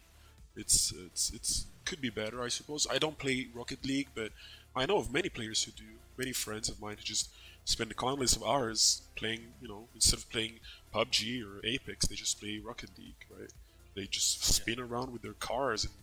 It's 0.56 0.92
it's 1.06 1.32
it's 1.32 1.66
could 1.86 2.00
be 2.02 2.10
better, 2.10 2.42
I 2.42 2.48
suppose. 2.48 2.86
I 2.90 2.98
don't 2.98 3.18
play 3.18 3.48
Rocket 3.54 3.86
League, 3.86 4.08
but 4.14 4.32
I 4.76 4.86
know 4.86 4.98
of 4.98 5.12
many 5.12 5.30
players 5.30 5.64
who 5.64 5.72
do. 5.72 5.84
Many 6.18 6.32
friends 6.32 6.70
of 6.70 6.80
mine 6.80 6.96
who 6.98 7.04
just 7.04 7.30
spend 7.66 7.96
countless 7.96 8.36
of 8.36 8.44
hours 8.44 9.02
playing. 9.16 9.42
You 9.62 9.68
know, 9.68 9.88
instead 9.94 10.18
of 10.20 10.30
playing 10.30 10.60
PUBG 10.94 11.42
or 11.44 11.64
Apex, 11.66 12.06
they 12.08 12.16
just 12.16 12.40
play 12.40 12.60
Rocket 12.64 12.90
League, 12.98 13.26
right? 13.38 13.52
They 13.94 14.06
just 14.06 14.44
spin 14.44 14.80
around 14.80 15.12
with 15.12 15.22
their 15.22 15.34
cars 15.34 15.84
and 15.84 15.94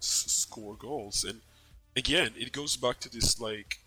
s- 0.00 0.26
score 0.28 0.76
goals. 0.76 1.24
And 1.24 1.40
again, 1.96 2.32
it 2.36 2.52
goes 2.52 2.76
back 2.76 3.00
to 3.00 3.10
this 3.10 3.40
like 3.40 3.80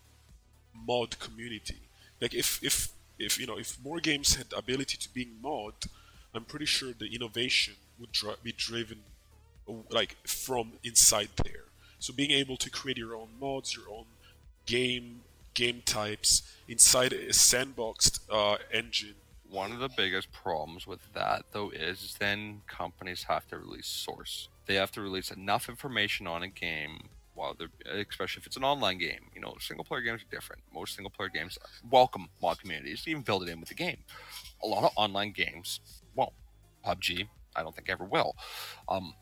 mod 0.74 1.18
community. 1.18 1.80
Like 2.20 2.34
if 2.34 2.62
if 2.62 2.92
if 3.18 3.38
you 3.40 3.46
know 3.46 3.58
if 3.58 3.78
more 3.82 4.00
games 4.00 4.36
had 4.36 4.50
the 4.50 4.58
ability 4.58 4.96
to 4.98 5.14
being 5.14 5.36
mod, 5.42 5.74
I'm 6.34 6.44
pretty 6.44 6.66
sure 6.66 6.92
the 6.92 7.14
innovation 7.14 7.74
would 7.98 8.12
dri- 8.12 8.34
be 8.42 8.52
driven 8.52 8.98
like 9.90 10.16
from 10.26 10.72
inside 10.84 11.28
there. 11.44 11.64
So 11.98 12.12
being 12.12 12.30
able 12.30 12.56
to 12.58 12.70
create 12.70 12.96
your 12.98 13.14
own 13.14 13.28
mods, 13.40 13.76
your 13.76 13.88
own 13.90 14.04
game 14.66 15.20
game 15.54 15.82
types 15.84 16.42
inside 16.68 17.12
a 17.12 17.28
sandboxed 17.30 18.20
uh, 18.30 18.58
engine. 18.72 19.14
One 19.50 19.72
of 19.72 19.80
the 19.80 19.88
biggest 19.88 20.30
problems 20.30 20.86
with 20.86 21.00
that, 21.14 21.46
though, 21.52 21.70
is 21.70 22.14
then 22.20 22.60
companies 22.66 23.24
have 23.24 23.48
to 23.48 23.58
release 23.58 23.86
source. 23.86 24.48
They 24.66 24.74
have 24.74 24.92
to 24.92 25.00
release 25.00 25.30
enough 25.30 25.68
information 25.68 26.26
on 26.26 26.42
a 26.42 26.48
game 26.48 27.08
while 27.34 27.54
they're, 27.58 27.70
especially 28.08 28.40
if 28.40 28.46
it's 28.46 28.56
an 28.56 28.64
online 28.64 28.98
game. 28.98 29.30
You 29.34 29.40
know, 29.40 29.56
single 29.58 29.84
player 29.84 30.02
games 30.02 30.22
are 30.22 30.30
different. 30.30 30.62
Most 30.72 30.94
single 30.94 31.10
player 31.10 31.30
games 31.30 31.58
welcome 31.90 32.28
mod 32.42 32.60
communities, 32.60 33.04
even 33.06 33.22
build 33.22 33.42
it 33.44 33.48
in 33.48 33.58
with 33.58 33.70
the 33.70 33.74
game. 33.74 33.98
A 34.62 34.66
lot 34.66 34.84
of 34.84 34.90
online 34.96 35.32
games. 35.32 35.80
PUBG, 36.84 37.28
I 37.56 37.62
don't 37.62 37.74
think 37.74 37.88
ever 37.88 38.04
will. 38.04 38.34
Um, 38.88 39.14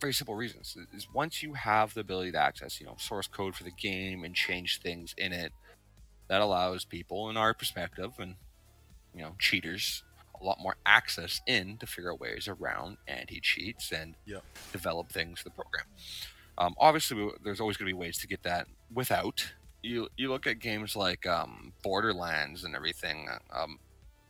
very 0.00 0.14
simple 0.14 0.34
reasons 0.34 0.76
is 0.94 1.06
once 1.12 1.42
you 1.42 1.52
have 1.54 1.92
the 1.94 2.00
ability 2.00 2.32
to 2.32 2.38
access, 2.38 2.80
you 2.80 2.86
know, 2.86 2.96
source 2.98 3.26
code 3.26 3.54
for 3.54 3.64
the 3.64 3.70
game 3.70 4.24
and 4.24 4.34
change 4.34 4.80
things 4.80 5.14
in 5.18 5.32
it, 5.32 5.52
that 6.28 6.40
allows 6.40 6.84
people, 6.84 7.28
in 7.28 7.36
our 7.36 7.52
perspective, 7.52 8.12
and 8.18 8.36
you 9.14 9.20
know, 9.22 9.34
cheaters 9.38 10.04
a 10.40 10.44
lot 10.44 10.58
more 10.60 10.76
access 10.86 11.40
in 11.46 11.76
to 11.78 11.86
figure 11.86 12.12
out 12.12 12.20
ways 12.20 12.48
around 12.48 12.96
anti 13.08 13.40
cheats 13.40 13.90
and 13.92 14.14
Yeah. 14.24 14.38
develop 14.72 15.10
things 15.10 15.40
for 15.40 15.48
the 15.50 15.54
program. 15.54 15.84
Um, 16.56 16.74
obviously, 16.78 17.22
we- 17.24 17.32
there's 17.42 17.60
always 17.60 17.76
going 17.76 17.88
to 17.88 17.94
be 17.94 17.98
ways 17.98 18.18
to 18.18 18.26
get 18.28 18.42
that 18.44 18.68
without. 18.92 19.52
You 19.82 20.08
you 20.16 20.28
look 20.30 20.46
at 20.46 20.60
games 20.60 20.94
like 20.94 21.26
um, 21.26 21.72
Borderlands 21.82 22.64
and 22.64 22.74
everything. 22.76 23.28
Um, 23.50 23.80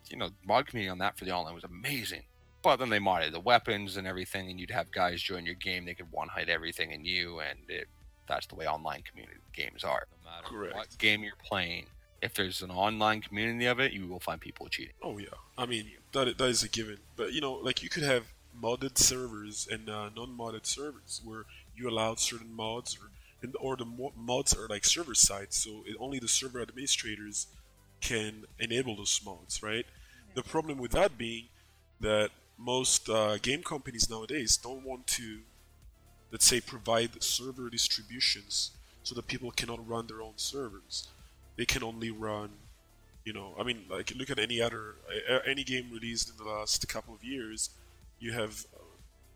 you 0.08 0.16
know, 0.16 0.30
mod 0.44 0.66
community 0.66 0.90
on 0.90 0.98
that 0.98 1.18
for 1.18 1.24
the 1.26 1.32
online 1.32 1.54
was 1.54 1.64
amazing. 1.64 2.22
But 2.62 2.76
then 2.76 2.90
they 2.90 2.98
modded 2.98 3.32
the 3.32 3.40
weapons 3.40 3.96
and 3.96 4.06
everything, 4.06 4.50
and 4.50 4.60
you'd 4.60 4.70
have 4.70 4.90
guys 4.90 5.22
join 5.22 5.46
your 5.46 5.54
game. 5.54 5.86
They 5.86 5.94
could 5.94 6.12
one 6.12 6.28
hit 6.36 6.48
everything 6.48 6.90
in 6.90 7.04
you, 7.04 7.40
and 7.40 7.58
it, 7.68 7.88
that's 8.28 8.46
the 8.46 8.54
way 8.54 8.66
online 8.66 9.02
community 9.02 9.38
games 9.54 9.82
are. 9.82 10.06
No 10.24 10.30
matter 10.30 10.46
Correct. 10.46 10.76
what 10.76 10.98
game 10.98 11.22
you're 11.22 11.32
playing, 11.42 11.86
if 12.20 12.34
there's 12.34 12.60
an 12.62 12.70
online 12.70 13.22
community 13.22 13.64
of 13.66 13.80
it, 13.80 13.92
you 13.92 14.06
will 14.06 14.20
find 14.20 14.40
people 14.40 14.68
cheating. 14.68 14.92
Oh 15.02 15.16
yeah, 15.18 15.28
I 15.56 15.66
mean 15.66 15.86
that 16.12 16.36
that 16.36 16.48
is 16.48 16.62
a 16.62 16.68
given. 16.68 16.98
But 17.16 17.32
you 17.32 17.40
know, 17.40 17.54
like 17.54 17.82
you 17.82 17.88
could 17.88 18.02
have 18.02 18.24
modded 18.60 18.98
servers 18.98 19.66
and 19.70 19.88
uh, 19.88 20.10
non-modded 20.14 20.66
servers 20.66 21.22
where 21.24 21.44
you 21.74 21.88
allowed 21.88 22.18
certain 22.18 22.54
mods, 22.54 22.98
or 23.00 23.10
and, 23.42 23.54
or 23.58 23.76
the 23.76 23.86
mo- 23.86 24.12
mods 24.16 24.54
are 24.54 24.68
like 24.68 24.84
server 24.84 25.14
side, 25.14 25.52
so 25.54 25.82
it, 25.86 25.96
only 25.98 26.18
the 26.18 26.28
server 26.28 26.60
administrators 26.60 27.46
can 28.00 28.44
enable 28.58 28.96
those 28.96 29.20
mods, 29.24 29.62
right? 29.62 29.86
The 30.34 30.42
problem 30.42 30.78
with 30.78 30.92
that 30.92 31.16
being 31.16 31.48
that 32.00 32.30
most 32.60 33.08
uh, 33.08 33.38
game 33.38 33.62
companies 33.62 34.10
nowadays 34.10 34.56
don't 34.56 34.84
want 34.84 35.06
to, 35.08 35.40
let's 36.30 36.44
say, 36.44 36.60
provide 36.60 37.22
server 37.22 37.70
distributions 37.70 38.72
so 39.02 39.14
that 39.14 39.26
people 39.26 39.50
cannot 39.50 39.86
run 39.88 40.06
their 40.06 40.22
own 40.22 40.34
servers. 40.36 41.08
They 41.56 41.64
can 41.64 41.82
only 41.82 42.10
run 42.10 42.50
you 43.24 43.32
know 43.34 43.54
i 43.60 43.62
mean 43.62 43.82
like 43.90 44.12
look 44.16 44.30
at 44.30 44.38
any 44.38 44.62
other 44.62 44.94
any 45.46 45.62
game 45.62 45.90
released 45.92 46.30
in 46.30 46.36
the 46.36 46.50
last 46.50 46.86
couple 46.88 47.14
of 47.14 47.22
years. 47.22 47.70
You 48.18 48.32
have 48.32 48.66
uh, 48.74 48.80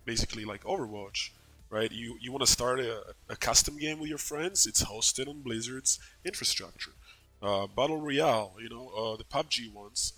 basically 0.05 0.45
like 0.45 0.63
overwatch 0.63 1.29
right? 1.69 1.91
You 1.91 2.17
you 2.21 2.31
want 2.31 2.45
to 2.45 2.51
start 2.51 2.79
a, 2.79 3.01
a 3.29 3.35
custom 3.35 3.77
game 3.77 3.99
with 3.99 4.09
your 4.09 4.17
friends? 4.17 4.65
It's 4.65 4.83
hosted 4.83 5.27
on 5.27 5.41
blizzard's 5.41 5.99
infrastructure. 6.23 6.91
Uh, 7.41 7.67
battle 7.67 7.99
royale 8.01 8.53
you 8.59 8.69
know 8.69 8.89
uh, 8.97 9.17
the 9.17 9.23
pubg 9.23 9.71
ones 9.73 10.13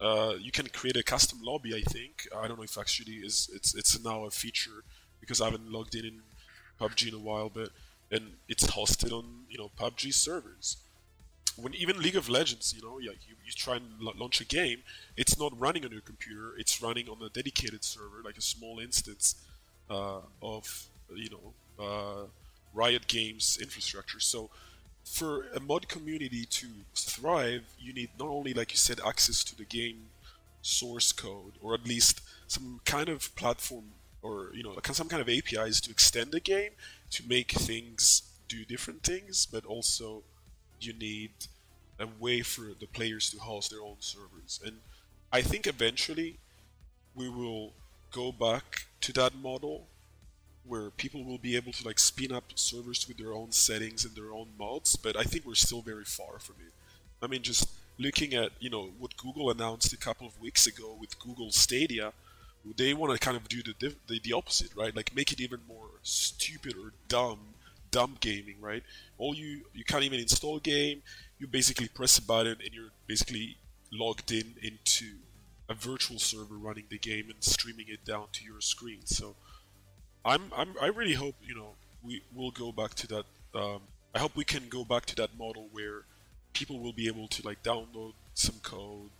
uh, 0.00 0.34
you 0.40 0.50
can 0.52 0.66
create 0.68 0.96
a 0.96 1.02
custom 1.02 1.38
lobby 1.42 1.74
i 1.74 1.80
think 1.80 2.28
i 2.36 2.46
don't 2.46 2.56
know 2.58 2.64
if 2.64 2.78
actually 2.78 3.14
is 3.14 3.50
it's 3.54 3.74
it's 3.74 4.02
now 4.04 4.24
a 4.24 4.30
feature 4.30 4.82
because 5.20 5.40
i 5.40 5.44
haven't 5.46 5.70
logged 5.70 5.94
in 5.94 6.04
in 6.04 6.20
pubg 6.80 7.06
in 7.06 7.14
a 7.14 7.18
while 7.18 7.48
but 7.48 7.70
and 8.10 8.34
it's 8.48 8.64
hosted 8.68 9.12
on 9.12 9.44
you 9.50 9.58
know 9.58 9.70
pubg 9.78 10.12
servers 10.12 10.76
when 11.56 11.74
even 11.74 12.00
League 12.00 12.16
of 12.16 12.28
Legends, 12.28 12.72
you 12.76 12.82
know, 12.82 12.98
yeah, 12.98 13.10
you, 13.26 13.34
you 13.44 13.52
try 13.52 13.76
and 13.76 13.84
la- 14.00 14.12
launch 14.16 14.40
a 14.40 14.44
game, 14.44 14.82
it's 15.16 15.38
not 15.38 15.58
running 15.58 15.84
on 15.84 15.90
your 15.90 16.00
computer. 16.00 16.52
It's 16.56 16.80
running 16.80 17.08
on 17.08 17.20
a 17.22 17.28
dedicated 17.28 17.82
server, 17.84 18.22
like 18.24 18.36
a 18.38 18.42
small 18.42 18.78
instance 18.78 19.34
uh, 19.90 20.20
of 20.42 20.86
you 21.14 21.30
know 21.30 21.84
uh, 21.84 22.26
Riot 22.74 23.06
Games 23.08 23.58
infrastructure. 23.60 24.20
So 24.20 24.50
for 25.08 25.46
a 25.54 25.60
mod 25.60 25.88
community 25.88 26.44
to 26.44 26.66
thrive, 26.94 27.62
you 27.78 27.92
need 27.92 28.10
not 28.18 28.28
only, 28.28 28.54
like 28.54 28.72
you 28.72 28.76
said, 28.76 29.00
access 29.06 29.42
to 29.44 29.56
the 29.56 29.64
game 29.64 30.06
source 30.62 31.12
code, 31.12 31.52
or 31.62 31.74
at 31.74 31.86
least 31.86 32.20
some 32.46 32.80
kind 32.84 33.08
of 33.08 33.34
platform, 33.34 33.84
or 34.22 34.50
you 34.54 34.62
know, 34.62 34.76
some 34.92 35.08
kind 35.08 35.22
of 35.22 35.28
APIs 35.28 35.80
to 35.80 35.90
extend 35.90 36.32
the 36.32 36.40
game 36.40 36.72
to 37.10 37.26
make 37.26 37.52
things 37.52 38.22
do 38.48 38.64
different 38.64 39.02
things, 39.02 39.46
but 39.46 39.64
also 39.64 40.22
you 40.80 40.92
need 40.92 41.30
a 41.98 42.06
way 42.20 42.42
for 42.42 42.72
the 42.78 42.86
players 42.86 43.30
to 43.30 43.38
host 43.38 43.70
their 43.70 43.82
own 43.82 43.96
servers. 43.98 44.60
And 44.64 44.78
I 45.32 45.42
think 45.42 45.66
eventually 45.66 46.38
we 47.14 47.28
will 47.28 47.72
go 48.12 48.32
back 48.32 48.86
to 49.02 49.12
that 49.14 49.34
model 49.34 49.86
where 50.68 50.90
people 50.90 51.24
will 51.24 51.38
be 51.38 51.56
able 51.56 51.72
to 51.72 51.86
like 51.86 51.98
spin 51.98 52.32
up 52.32 52.44
servers 52.54 53.06
with 53.08 53.18
their 53.18 53.32
own 53.32 53.52
settings 53.52 54.04
and 54.04 54.14
their 54.14 54.32
own 54.32 54.48
mods, 54.58 54.96
but 54.96 55.16
I 55.16 55.24
think 55.24 55.44
we're 55.44 55.54
still 55.54 55.82
very 55.82 56.04
far 56.04 56.38
from 56.38 56.56
it. 56.60 56.72
I 57.22 57.26
mean 57.26 57.42
just 57.42 57.68
looking 57.98 58.34
at, 58.34 58.52
you 58.60 58.70
know, 58.70 58.90
what 58.98 59.16
Google 59.16 59.50
announced 59.50 59.92
a 59.92 59.96
couple 59.96 60.26
of 60.26 60.40
weeks 60.40 60.66
ago 60.66 60.96
with 60.98 61.18
Google 61.18 61.50
Stadia, 61.50 62.12
they 62.76 62.94
want 62.94 63.12
to 63.12 63.18
kind 63.18 63.36
of 63.36 63.48
do 63.48 63.62
the, 63.62 63.94
the 64.06 64.20
the 64.20 64.32
opposite, 64.32 64.74
right? 64.76 64.94
Like 64.94 65.14
make 65.14 65.32
it 65.32 65.40
even 65.40 65.60
more 65.66 65.88
stupid 66.02 66.74
or 66.76 66.92
dumb 67.08 67.38
dumb 67.90 68.16
gaming, 68.20 68.56
right? 68.60 68.82
All 69.18 69.34
you 69.34 69.62
you 69.74 69.84
can't 69.84 70.04
even 70.04 70.20
install 70.20 70.56
a 70.56 70.60
game. 70.60 71.02
You 71.38 71.46
basically 71.46 71.88
press 71.88 72.18
a 72.18 72.22
button 72.22 72.56
and 72.64 72.74
you're 72.74 72.90
basically 73.06 73.56
logged 73.92 74.30
in 74.32 74.54
into 74.62 75.06
a 75.68 75.74
virtual 75.74 76.18
server 76.18 76.56
running 76.56 76.84
the 76.88 76.98
game 76.98 77.30
and 77.30 77.42
streaming 77.42 77.86
it 77.88 78.04
down 78.04 78.26
to 78.32 78.44
your 78.44 78.60
screen. 78.60 79.00
So 79.04 79.36
I'm, 80.24 80.52
I'm 80.56 80.74
I 80.80 80.86
really 80.86 81.14
hope 81.14 81.36
you 81.46 81.54
know 81.54 81.70
we 82.02 82.22
will 82.34 82.50
go 82.50 82.72
back 82.72 82.94
to 82.94 83.06
that. 83.08 83.24
Um, 83.54 83.80
I 84.14 84.18
hope 84.18 84.36
we 84.36 84.44
can 84.44 84.68
go 84.68 84.84
back 84.84 85.06
to 85.06 85.16
that 85.16 85.30
model 85.38 85.68
where 85.72 86.02
people 86.52 86.78
will 86.80 86.92
be 86.92 87.06
able 87.06 87.28
to 87.28 87.46
like 87.46 87.62
download 87.62 88.14
some 88.34 88.56
code, 88.62 89.10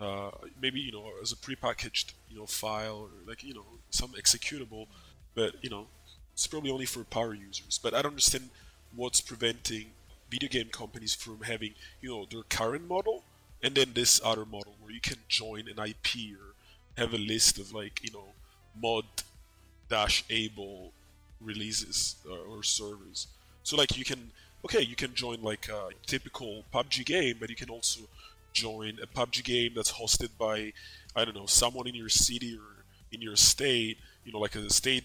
uh, 0.00 0.30
maybe 0.60 0.80
you 0.80 0.92
know 0.92 1.10
as 1.22 1.32
a 1.32 1.36
prepackaged 1.36 2.12
you 2.30 2.38
know 2.38 2.46
file 2.46 3.08
or 3.08 3.10
like 3.26 3.42
you 3.42 3.54
know 3.54 3.66
some 3.90 4.10
executable, 4.12 4.86
but 5.34 5.54
you 5.62 5.70
know 5.70 5.86
it's 6.32 6.46
probably 6.46 6.70
only 6.70 6.86
for 6.86 7.04
power 7.04 7.34
users. 7.34 7.78
But 7.82 7.94
I 7.94 8.02
don't 8.02 8.12
understand 8.12 8.50
what's 8.94 9.20
preventing 9.20 9.86
video 10.30 10.48
game 10.48 10.68
companies 10.68 11.14
from 11.14 11.40
having 11.42 11.74
you 12.00 12.10
know 12.10 12.26
their 12.30 12.42
current 12.42 12.86
model 12.86 13.24
and 13.62 13.74
then 13.74 13.92
this 13.94 14.20
other 14.24 14.44
model 14.44 14.74
where 14.80 14.92
you 14.92 15.00
can 15.00 15.18
join 15.28 15.64
an 15.68 15.78
IP 15.84 16.36
or 16.38 16.54
have 16.96 17.14
a 17.14 17.18
list 17.18 17.58
of 17.58 17.72
like 17.72 18.00
you 18.02 18.12
know 18.12 18.34
mod 18.80 19.04
dash 19.88 20.24
able 20.30 20.92
releases 21.40 22.16
uh, 22.28 22.34
or 22.34 22.62
servers. 22.62 23.28
So 23.62 23.76
like 23.76 23.96
you 23.96 24.04
can 24.04 24.30
okay 24.64 24.82
you 24.82 24.96
can 24.96 25.14
join 25.14 25.42
like 25.42 25.68
a 25.68 25.90
typical 26.06 26.64
PUBG 26.72 27.04
game, 27.04 27.36
but 27.40 27.50
you 27.50 27.56
can 27.56 27.70
also 27.70 28.00
join 28.52 28.98
a 29.02 29.06
PUBG 29.06 29.44
game 29.44 29.72
that's 29.74 29.92
hosted 29.92 30.30
by 30.38 30.72
I 31.14 31.24
don't 31.24 31.36
know 31.36 31.46
someone 31.46 31.86
in 31.86 31.94
your 31.94 32.08
city 32.08 32.56
or 32.56 32.84
in 33.12 33.20
your 33.20 33.36
state. 33.36 33.98
You 34.24 34.32
know 34.32 34.38
like 34.38 34.54
a 34.54 34.70
state 34.70 35.04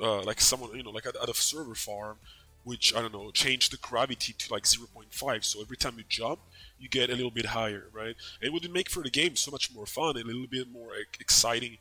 uh, 0.00 0.22
like 0.22 0.40
someone 0.40 0.76
you 0.76 0.82
know 0.82 0.90
like 0.90 1.06
at, 1.06 1.16
at 1.16 1.28
a 1.28 1.34
server 1.34 1.74
farm 1.74 2.16
which 2.64 2.94
I 2.94 3.00
don't 3.00 3.12
know 3.12 3.30
change 3.30 3.70
the 3.70 3.76
gravity 3.78 4.32
to 4.32 4.52
like 4.52 4.64
0.5 4.64 5.44
so 5.44 5.60
every 5.60 5.76
time 5.76 5.94
you 5.96 6.04
jump 6.08 6.38
you 6.78 6.88
get 6.88 7.10
a 7.10 7.14
little 7.14 7.30
bit 7.30 7.46
higher 7.46 7.86
right 7.92 8.14
it 8.40 8.52
would 8.52 8.70
make 8.72 8.88
for 8.88 9.02
the 9.02 9.10
game 9.10 9.36
so 9.36 9.50
much 9.50 9.74
more 9.74 9.86
fun 9.86 10.16
and 10.16 10.24
a 10.24 10.26
little 10.26 10.46
bit 10.46 10.70
more 10.70 10.92
exciting 11.20 11.78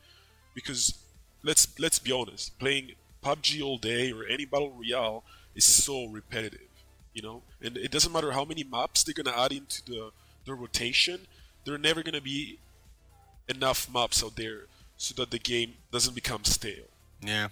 because 0.53 0.97
let's 1.43 1.67
let's 1.79 1.99
be 1.99 2.11
honest 2.11 2.57
playing 2.59 2.91
PUBG 3.23 3.61
all 3.61 3.77
day 3.77 4.11
or 4.11 4.25
any 4.25 4.45
battle 4.45 4.71
royale 4.71 5.23
is 5.55 5.65
so 5.65 6.05
repetitive 6.05 6.67
you 7.13 7.21
know 7.21 7.41
and 7.61 7.77
it 7.77 7.91
doesn't 7.91 8.11
matter 8.11 8.31
how 8.31 8.45
many 8.45 8.63
maps 8.63 9.03
they're 9.03 9.13
gonna 9.13 9.35
add 9.37 9.51
into 9.51 9.83
the 9.85 10.11
the 10.45 10.53
rotation 10.53 11.21
there 11.65 11.75
are 11.75 11.79
never 11.79 12.03
gonna 12.03 12.21
be 12.21 12.57
enough 13.47 13.91
maps 13.93 14.23
out 14.23 14.35
there 14.35 14.61
so 14.97 15.13
that 15.15 15.31
the 15.31 15.39
game 15.39 15.73
doesn't 15.91 16.15
become 16.15 16.43
stale 16.43 16.89
Yeah. 17.21 17.49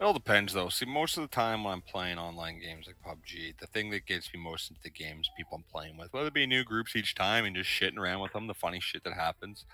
It 0.00 0.04
all 0.04 0.12
depends, 0.12 0.52
though. 0.52 0.68
See, 0.68 0.86
most 0.86 1.16
of 1.16 1.22
the 1.22 1.34
time 1.34 1.64
when 1.64 1.72
I'm 1.72 1.80
playing 1.82 2.18
online 2.18 2.60
games 2.60 2.86
like 2.86 3.02
PUBG, 3.04 3.58
the 3.58 3.66
thing 3.66 3.90
that 3.90 4.06
gets 4.06 4.32
me 4.32 4.38
most 4.38 4.70
into 4.70 4.80
the 4.82 4.90
games 4.90 5.28
people 5.36 5.56
I'm 5.56 5.64
playing 5.72 5.96
with, 5.96 6.12
whether 6.12 6.28
it 6.28 6.34
be 6.34 6.46
new 6.46 6.62
groups 6.62 6.94
each 6.94 7.16
time 7.16 7.44
and 7.44 7.56
just 7.56 7.68
shitting 7.68 7.98
around 7.98 8.20
with 8.20 8.32
them, 8.32 8.46
the 8.46 8.54
funny 8.54 8.78
shit 8.78 9.02
that 9.02 9.14
happens. 9.14 9.64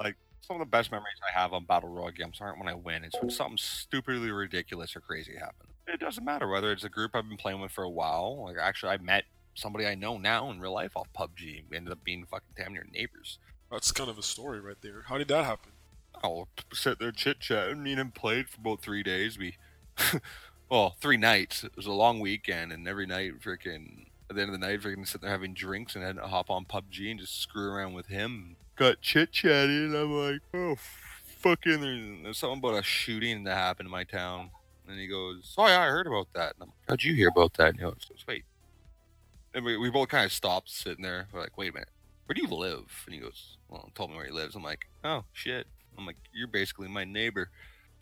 Like, 0.00 0.16
some 0.40 0.56
of 0.56 0.60
the 0.60 0.70
best 0.70 0.90
memories 0.90 1.16
I 1.26 1.38
have 1.38 1.52
on 1.52 1.64
Battle 1.64 1.88
Royale 1.88 2.10
games 2.10 2.38
aren't 2.40 2.58
when 2.58 2.68
I 2.68 2.74
win, 2.74 3.04
it's 3.04 3.20
when 3.20 3.30
something 3.30 3.58
stupidly 3.58 4.30
ridiculous 4.30 4.96
or 4.96 5.00
crazy 5.00 5.34
happens. 5.34 5.70
It 5.86 6.00
doesn't 6.00 6.24
matter 6.24 6.48
whether 6.48 6.72
it's 6.72 6.84
a 6.84 6.88
group 6.88 7.12
I've 7.14 7.28
been 7.28 7.36
playing 7.36 7.60
with 7.60 7.72
for 7.72 7.84
a 7.84 7.90
while. 7.90 8.44
Like, 8.44 8.56
actually, 8.60 8.92
I 8.92 8.98
met 8.98 9.24
somebody 9.54 9.86
I 9.86 9.94
know 9.94 10.18
now 10.18 10.50
in 10.50 10.60
real 10.60 10.72
life 10.72 10.96
off 10.96 11.08
PUBG. 11.16 11.64
We 11.68 11.76
ended 11.76 11.92
up 11.92 12.04
being 12.04 12.24
fucking 12.24 12.54
damn 12.56 12.72
near 12.72 12.86
neighbors. 12.92 13.38
that's 13.70 13.92
kind 13.92 14.08
of 14.08 14.18
a 14.18 14.22
story 14.22 14.60
right 14.60 14.76
there 14.82 15.04
how 15.08 15.18
did 15.18 15.28
that 15.28 15.44
happen 15.44 15.72
I'll 16.22 16.48
sit 16.72 16.98
there 16.98 17.12
chit 17.12 17.40
chatting. 17.40 17.82
Me 17.82 17.92
and 17.92 18.00
him 18.00 18.10
played 18.10 18.48
for 18.48 18.60
about 18.60 18.82
three 18.82 19.02
days. 19.02 19.38
We, 19.38 19.56
well, 20.70 20.96
three 21.00 21.16
nights. 21.16 21.64
It 21.64 21.76
was 21.76 21.86
a 21.86 21.92
long 21.92 22.20
weekend, 22.20 22.72
and 22.72 22.86
every 22.86 23.06
night, 23.06 23.40
freaking 23.40 24.06
at 24.28 24.36
the 24.36 24.42
end 24.42 24.52
of 24.52 24.60
the 24.60 24.66
night, 24.66 24.80
freaking 24.80 25.06
sitting 25.06 25.22
there 25.22 25.30
having 25.30 25.54
drinks 25.54 25.94
and 25.96 26.04
then 26.04 26.16
hop 26.18 26.50
on 26.50 26.64
PUBG 26.64 27.10
and 27.10 27.20
just 27.20 27.40
screw 27.40 27.70
around 27.70 27.94
with 27.94 28.06
him. 28.06 28.56
Got 28.80 29.02
chit 29.02 29.30
chatting. 29.30 29.94
I'm 29.94 30.10
like, 30.10 30.40
oh, 30.54 30.74
fucking. 31.36 31.82
There's, 31.82 32.22
there's 32.22 32.38
something 32.38 32.60
about 32.60 32.78
a 32.78 32.82
shooting 32.82 33.44
that 33.44 33.54
happened 33.54 33.88
in 33.88 33.90
my 33.90 34.04
town. 34.04 34.48
And 34.88 34.98
he 34.98 35.06
goes, 35.06 35.54
oh 35.58 35.66
yeah, 35.66 35.82
I 35.82 35.88
heard 35.88 36.06
about 36.06 36.28
that. 36.32 36.54
And 36.54 36.62
I'm 36.62 36.68
like, 36.68 36.88
how'd 36.88 37.02
you 37.02 37.14
hear 37.14 37.28
about 37.28 37.52
that? 37.58 37.68
And 37.68 37.76
he 37.76 37.82
goes, 37.82 38.08
wait. 38.26 38.44
And 39.52 39.66
we, 39.66 39.76
we 39.76 39.90
both 39.90 40.08
kind 40.08 40.24
of 40.24 40.32
stopped 40.32 40.70
sitting 40.70 41.02
there. 41.02 41.28
We're 41.30 41.40
like, 41.40 41.58
wait 41.58 41.72
a 41.72 41.74
minute, 41.74 41.90
where 42.24 42.32
do 42.32 42.40
you 42.40 42.48
live? 42.48 42.86
And 43.04 43.14
he 43.14 43.20
goes, 43.20 43.58
well, 43.68 43.90
told 43.94 44.12
me 44.12 44.16
where 44.16 44.24
he 44.24 44.32
lives. 44.32 44.54
I'm 44.54 44.62
like, 44.62 44.86
oh 45.04 45.24
shit. 45.34 45.66
I'm 45.98 46.06
like, 46.06 46.16
you're 46.32 46.48
basically 46.48 46.88
my 46.88 47.04
neighbor. 47.04 47.50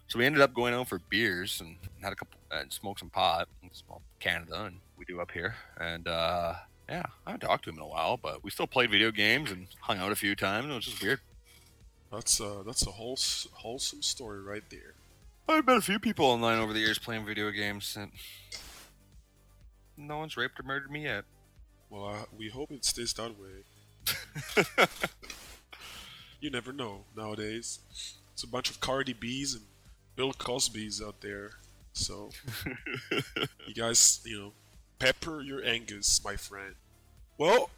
So 0.06 0.20
we 0.20 0.26
ended 0.26 0.42
up 0.42 0.54
going 0.54 0.74
out 0.74 0.86
for 0.86 1.00
beers 1.10 1.60
and 1.60 1.74
had 2.00 2.12
a 2.12 2.16
couple 2.16 2.38
and 2.52 2.72
smoked 2.72 3.00
some 3.00 3.10
pot 3.10 3.48
in 3.64 3.70
Canada 4.20 4.66
and 4.66 4.76
we 4.96 5.04
do 5.06 5.20
up 5.20 5.32
here. 5.32 5.56
And 5.80 6.06
uh, 6.06 6.54
yeah, 6.88 7.02
I 7.26 7.30
haven't 7.30 7.46
talked 7.46 7.64
to 7.64 7.70
him 7.70 7.76
in 7.76 7.82
a 7.82 7.86
while, 7.86 8.16
but 8.16 8.42
we 8.42 8.50
still 8.50 8.66
played 8.66 8.90
video 8.90 9.10
games 9.10 9.50
and 9.50 9.66
hung 9.80 9.98
out 9.98 10.12
a 10.12 10.16
few 10.16 10.34
times. 10.34 10.66
It 10.66 10.74
was 10.74 10.84
just 10.84 11.02
weird. 11.02 11.20
That's 12.10 12.40
uh 12.40 12.62
that's 12.64 12.86
a 12.86 12.90
whole 12.90 13.18
wholesome 13.52 14.02
story 14.02 14.40
right 14.40 14.62
there. 14.70 14.94
I've 15.48 15.66
met 15.66 15.76
a 15.76 15.82
few 15.82 15.98
people 15.98 16.26
online 16.26 16.58
over 16.58 16.72
the 16.72 16.80
years 16.80 16.98
playing 16.98 17.26
video 17.26 17.50
games, 17.50 17.96
and 17.98 18.12
no 19.96 20.18
one's 20.18 20.36
raped 20.36 20.58
or 20.60 20.62
murdered 20.62 20.90
me 20.90 21.04
yet. 21.04 21.24
Well, 21.90 22.06
uh, 22.06 22.24
we 22.36 22.48
hope 22.48 22.70
it 22.70 22.84
stays 22.84 23.14
that 23.14 23.34
way. 23.38 24.86
you 26.40 26.50
never 26.50 26.72
know 26.72 27.04
nowadays. 27.16 27.80
It's 28.32 28.42
a 28.42 28.46
bunch 28.46 28.70
of 28.70 28.80
Cardi 28.80 29.14
B's 29.14 29.54
and 29.54 29.64
Bill 30.16 30.32
Cosby's 30.32 31.02
out 31.02 31.20
there. 31.20 31.52
So 31.94 32.30
you 33.66 33.74
guys, 33.74 34.20
you 34.24 34.38
know, 34.38 34.52
pepper 34.98 35.40
your 35.40 35.64
Angus, 35.64 36.22
my 36.24 36.36
friend. 36.36 36.74
Well, 37.36 37.70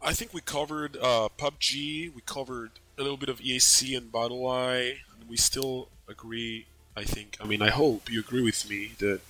I 0.00 0.12
think 0.12 0.34
we 0.34 0.40
covered 0.40 0.96
uh, 0.96 1.28
PUBG. 1.38 2.14
We 2.14 2.22
covered 2.26 2.72
a 2.98 3.02
little 3.02 3.16
bit 3.16 3.28
of 3.28 3.38
EAC 3.40 3.96
and 3.96 4.10
BattlEye, 4.10 4.96
and 5.18 5.28
we 5.28 5.36
still 5.36 5.88
agree. 6.08 6.66
I 6.94 7.04
think. 7.04 7.38
I 7.40 7.46
mean, 7.46 7.62
I 7.62 7.70
hope 7.70 8.10
you 8.10 8.20
agree 8.20 8.42
with 8.42 8.68
me 8.68 8.92
that 8.98 9.20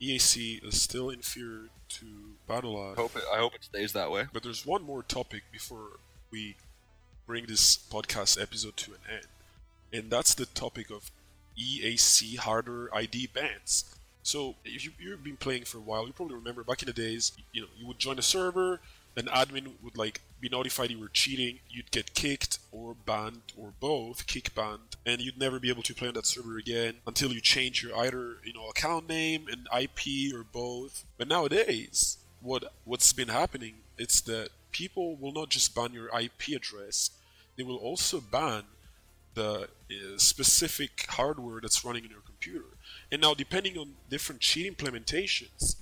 EAC 0.00 0.66
is 0.66 0.80
still 0.80 1.10
inferior 1.10 1.68
to 1.90 2.06
BattlEye. 2.48 2.92
I 2.92 3.00
hope 3.00 3.16
it, 3.16 3.22
I 3.32 3.38
hope 3.38 3.54
it 3.54 3.64
stays 3.64 3.92
that 3.92 4.10
way. 4.10 4.24
But 4.32 4.42
there's 4.42 4.66
one 4.66 4.82
more 4.82 5.02
topic 5.02 5.42
before 5.52 5.98
we 6.32 6.56
bring 7.26 7.46
this 7.46 7.76
podcast 7.76 8.40
episode 8.42 8.76
to 8.78 8.92
an 8.92 8.98
end, 9.12 9.26
and 9.92 10.10
that's 10.10 10.34
the 10.34 10.46
topic 10.46 10.90
of 10.90 11.10
EAC 11.56 12.38
hardware 12.38 12.92
ID 12.94 13.28
bans. 13.28 13.84
So 14.22 14.56
if 14.64 14.84
you, 14.84 14.92
you've 14.98 15.24
been 15.24 15.36
playing 15.36 15.64
for 15.64 15.78
a 15.78 15.82
while, 15.82 16.06
you 16.06 16.12
probably 16.12 16.36
remember 16.36 16.62
back 16.62 16.82
in 16.82 16.86
the 16.86 16.92
days, 16.92 17.32
you 17.52 17.62
know, 17.62 17.68
you 17.76 17.86
would 17.86 17.98
join 17.98 18.18
a 18.18 18.22
server, 18.22 18.80
an 19.16 19.26
admin 19.26 19.72
would 19.82 19.96
like 19.96 20.20
be 20.40 20.48
notified 20.48 20.90
you 20.90 20.98
were 20.98 21.08
cheating, 21.08 21.58
you'd 21.68 21.90
get 21.90 22.14
kicked 22.14 22.58
or 22.72 22.94
banned 22.94 23.42
or 23.56 23.72
both, 23.80 24.26
kick 24.26 24.54
banned, 24.54 24.96
and 25.04 25.20
you'd 25.20 25.38
never 25.38 25.58
be 25.58 25.68
able 25.68 25.82
to 25.82 25.94
play 25.94 26.08
on 26.08 26.14
that 26.14 26.26
server 26.26 26.58
again 26.58 26.94
until 27.06 27.32
you 27.32 27.40
change 27.40 27.82
your 27.82 27.96
either 27.96 28.36
you 28.44 28.52
know 28.52 28.68
account 28.68 29.08
name 29.08 29.46
and 29.50 29.68
IP 29.76 30.34
or 30.34 30.44
both. 30.44 31.04
But 31.18 31.28
nowadays, 31.28 32.18
what 32.40 32.72
what's 32.84 33.12
been 33.12 33.28
happening 33.28 33.74
it's 33.98 34.20
that 34.22 34.48
people 34.72 35.16
will 35.16 35.32
not 35.32 35.50
just 35.50 35.74
ban 35.74 35.92
your 35.92 36.08
IP 36.18 36.56
address, 36.56 37.10
they 37.56 37.62
will 37.62 37.76
also 37.76 38.20
ban 38.20 38.62
the 39.34 39.68
uh, 39.90 40.16
specific 40.16 41.06
hardware 41.10 41.60
that's 41.60 41.84
running 41.84 42.04
in 42.04 42.10
your 42.10 42.20
computer. 42.20 42.64
And 43.12 43.20
now, 43.20 43.34
depending 43.34 43.76
on 43.76 43.94
different 44.08 44.40
cheat 44.40 44.76
implementations, 44.76 45.76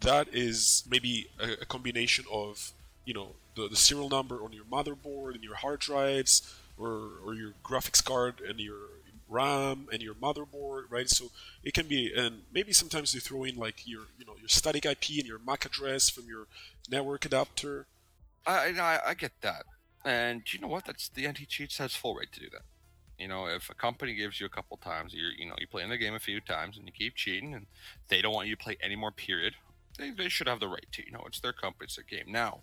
that 0.00 0.28
is 0.32 0.84
maybe 0.90 1.28
a, 1.38 1.62
a 1.62 1.64
combination 1.64 2.24
of 2.30 2.72
you 3.04 3.14
know 3.14 3.34
the, 3.54 3.68
the 3.68 3.76
serial 3.76 4.08
number 4.08 4.42
on 4.42 4.52
your 4.52 4.64
motherboard 4.64 5.34
and 5.34 5.44
your 5.44 5.54
hard 5.56 5.80
drives 5.80 6.54
or, 6.78 7.10
or 7.24 7.34
your 7.34 7.52
graphics 7.64 8.04
card 8.04 8.40
and 8.46 8.58
your 8.58 8.78
RAM 9.28 9.88
and 9.92 10.02
your 10.02 10.14
motherboard, 10.14 10.84
right? 10.90 11.08
So 11.08 11.26
it 11.64 11.74
can 11.74 11.86
be, 11.86 12.12
and 12.14 12.42
maybe 12.52 12.72
sometimes 12.72 13.14
you 13.14 13.20
throw 13.20 13.44
in 13.44 13.56
like 13.56 13.86
your, 13.86 14.02
you 14.18 14.26
know, 14.26 14.34
your 14.38 14.48
static 14.48 14.84
IP 14.84 15.18
and 15.18 15.26
your 15.26 15.38
MAC 15.38 15.64
address 15.64 16.10
from 16.10 16.26
your 16.26 16.46
network 16.90 17.24
adapter. 17.24 17.86
I, 18.46 18.74
I, 18.78 19.10
I 19.10 19.14
get 19.14 19.32
that, 19.40 19.64
and 20.04 20.42
you 20.52 20.60
know 20.60 20.68
what? 20.68 20.84
That's 20.84 21.08
the 21.08 21.26
anti-cheat 21.26 21.74
has 21.76 21.94
full 21.94 22.16
right 22.16 22.30
to 22.32 22.40
do 22.40 22.50
that. 22.50 22.62
You 23.22 23.28
know, 23.28 23.46
if 23.46 23.70
a 23.70 23.74
company 23.74 24.14
gives 24.14 24.40
you 24.40 24.46
a 24.46 24.48
couple 24.48 24.76
times, 24.78 25.14
you 25.14 25.22
you 25.38 25.46
know, 25.46 25.54
you 25.58 25.68
play 25.68 25.84
in 25.84 25.90
the 25.90 25.96
game 25.96 26.14
a 26.14 26.18
few 26.18 26.40
times 26.40 26.76
and 26.76 26.86
you 26.86 26.92
keep 26.92 27.14
cheating, 27.14 27.54
and 27.54 27.66
they 28.08 28.20
don't 28.20 28.34
want 28.34 28.48
you 28.48 28.56
to 28.56 28.62
play 28.62 28.76
any 28.82 28.96
more. 28.96 29.12
Period. 29.12 29.54
They, 29.96 30.10
they 30.10 30.28
should 30.28 30.48
have 30.48 30.58
the 30.58 30.68
right 30.68 30.86
to. 30.90 31.06
You 31.06 31.12
know, 31.12 31.22
it's 31.26 31.38
their 31.38 31.52
company, 31.52 31.84
it's 31.84 31.96
their 31.96 32.04
game. 32.04 32.32
Now, 32.32 32.60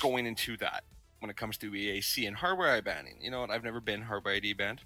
going 0.00 0.24
into 0.26 0.56
that, 0.56 0.84
when 1.18 1.30
it 1.30 1.36
comes 1.36 1.58
to 1.58 1.70
EAC 1.70 2.26
and 2.26 2.36
hardware 2.36 2.70
ID 2.70 2.84
banning, 2.84 3.16
you 3.20 3.30
know 3.30 3.40
what? 3.40 3.50
I've 3.50 3.64
never 3.64 3.80
been 3.80 4.02
hardware 4.02 4.34
ID 4.34 4.54
banned. 4.54 4.80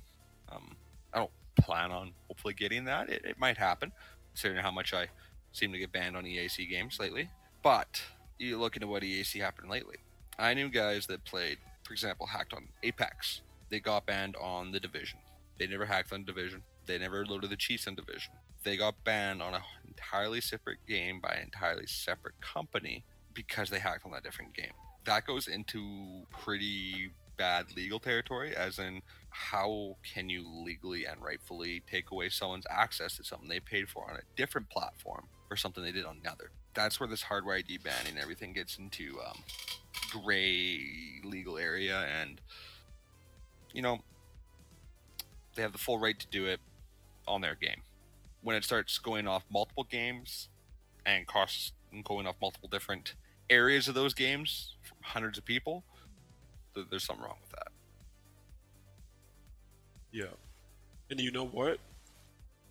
Um, 0.50 0.76
I 1.14 1.18
don't 1.18 1.30
plan 1.56 1.92
on 1.92 2.12
hopefully 2.26 2.54
getting 2.54 2.84
that. 2.86 3.08
It, 3.08 3.24
it 3.24 3.38
might 3.38 3.56
happen, 3.56 3.92
considering 4.32 4.62
how 4.62 4.72
much 4.72 4.92
I 4.92 5.06
seem 5.52 5.72
to 5.72 5.78
get 5.78 5.92
banned 5.92 6.16
on 6.16 6.24
EAC 6.24 6.68
games 6.68 6.98
lately. 6.98 7.28
But 7.62 8.02
you 8.38 8.58
look 8.58 8.74
into 8.74 8.88
what 8.88 9.02
EAC 9.02 9.40
happened 9.40 9.70
lately. 9.70 9.96
I 10.38 10.54
knew 10.54 10.68
guys 10.68 11.06
that 11.06 11.24
played, 11.24 11.58
for 11.84 11.92
example, 11.92 12.26
hacked 12.26 12.52
on 12.52 12.68
Apex. 12.82 13.42
They 13.70 13.80
got 13.80 14.06
banned 14.06 14.36
on 14.36 14.72
the 14.72 14.80
Division. 14.80 15.18
They 15.58 15.66
never 15.66 15.86
hacked 15.86 16.12
on 16.12 16.24
Division. 16.24 16.62
They 16.86 16.98
never 16.98 17.26
loaded 17.26 17.50
the 17.50 17.56
cheats 17.56 17.86
on 17.86 17.94
Division. 17.94 18.32
They 18.64 18.76
got 18.76 19.02
banned 19.04 19.42
on 19.42 19.54
an 19.54 19.62
entirely 19.86 20.40
separate 20.40 20.78
game 20.86 21.20
by 21.20 21.34
an 21.34 21.44
entirely 21.44 21.86
separate 21.86 22.40
company 22.40 23.04
because 23.34 23.70
they 23.70 23.78
hacked 23.78 24.04
on 24.04 24.12
that 24.12 24.22
different 24.22 24.54
game. 24.54 24.72
That 25.04 25.26
goes 25.26 25.48
into 25.48 26.24
pretty 26.30 27.12
bad 27.36 27.66
legal 27.76 28.00
territory, 28.00 28.54
as 28.54 28.78
in 28.78 29.00
how 29.30 29.96
can 30.02 30.28
you 30.28 30.44
legally 30.64 31.06
and 31.06 31.22
rightfully 31.22 31.82
take 31.90 32.10
away 32.10 32.28
someone's 32.28 32.66
access 32.68 33.16
to 33.16 33.24
something 33.24 33.48
they 33.48 33.60
paid 33.60 33.88
for 33.88 34.10
on 34.10 34.16
a 34.16 34.22
different 34.36 34.68
platform 34.70 35.28
or 35.50 35.56
something 35.56 35.82
they 35.82 35.92
did 35.92 36.04
on 36.04 36.18
another? 36.20 36.50
That's 36.74 36.98
where 37.00 37.08
this 37.08 37.22
hardware 37.22 37.56
ID 37.56 37.78
banning 37.78 38.12
and 38.14 38.18
everything 38.18 38.52
gets 38.52 38.78
into 38.78 39.18
um, 39.26 39.38
gray 40.10 40.80
legal 41.24 41.58
area, 41.58 42.06
and 42.20 42.40
you 43.72 43.82
know 43.82 43.98
they 45.54 45.62
have 45.62 45.72
the 45.72 45.78
full 45.78 45.98
right 45.98 46.18
to 46.18 46.26
do 46.28 46.46
it 46.46 46.60
on 47.26 47.40
their 47.40 47.54
game. 47.54 47.82
When 48.42 48.56
it 48.56 48.64
starts 48.64 48.98
going 48.98 49.26
off 49.26 49.44
multiple 49.50 49.84
games 49.84 50.48
and 51.04 51.26
costs 51.26 51.72
going 52.04 52.26
off 52.26 52.36
multiple 52.40 52.68
different 52.68 53.14
areas 53.50 53.88
of 53.88 53.94
those 53.94 54.14
games 54.14 54.76
from 54.82 54.98
hundreds 55.02 55.38
of 55.38 55.44
people, 55.44 55.84
there's 56.90 57.04
something 57.04 57.24
wrong 57.24 57.38
with 57.40 57.50
that. 57.50 57.72
Yeah, 60.12 60.36
and 61.10 61.20
you 61.20 61.30
know 61.32 61.46
what? 61.46 61.78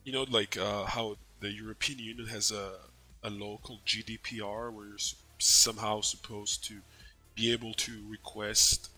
You 0.04 0.14
know, 0.14 0.26
like 0.30 0.58
uh, 0.58 0.86
how 0.86 1.18
the 1.40 1.52
European 1.52 2.00
Union 2.00 2.28
has 2.28 2.52
a 2.52 2.76
a 3.24 3.30
local 3.30 3.80
GDPR 3.86 4.72
where 4.72 4.88
you're 4.88 4.98
somehow 5.40 6.02
supposed 6.02 6.64
to 6.66 6.76
be 7.36 7.52
able 7.52 7.74
to 7.74 7.92
request 8.10 8.90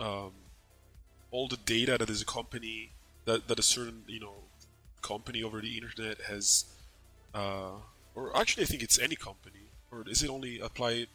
um, 0.00 0.32
all 1.30 1.48
the 1.48 1.56
data 1.56 1.96
that 1.98 2.10
is 2.10 2.22
a 2.22 2.26
company 2.26 2.90
that, 3.24 3.48
that 3.48 3.58
a 3.58 3.62
certain 3.62 4.02
you 4.06 4.20
know 4.20 4.34
company 5.02 5.42
over 5.42 5.60
the 5.60 5.74
internet 5.76 6.20
has 6.22 6.64
uh, 7.34 7.72
or 8.14 8.36
actually 8.36 8.64
I 8.64 8.66
think 8.66 8.82
it's 8.82 8.98
any 8.98 9.16
company 9.16 9.66
or 9.90 10.04
is 10.06 10.22
it 10.22 10.30
only 10.30 10.60
applied 10.60 11.08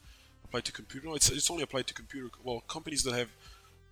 applied 0.43 0.65
to 0.65 0.71
computer? 0.71 1.07
No 1.07 1.15
it's, 1.15 1.29
it's 1.29 1.49
only 1.49 1.63
applied 1.63 1.87
to 1.87 1.93
computer 1.93 2.29
well 2.43 2.61
companies 2.67 3.03
that 3.03 3.13
have 3.13 3.29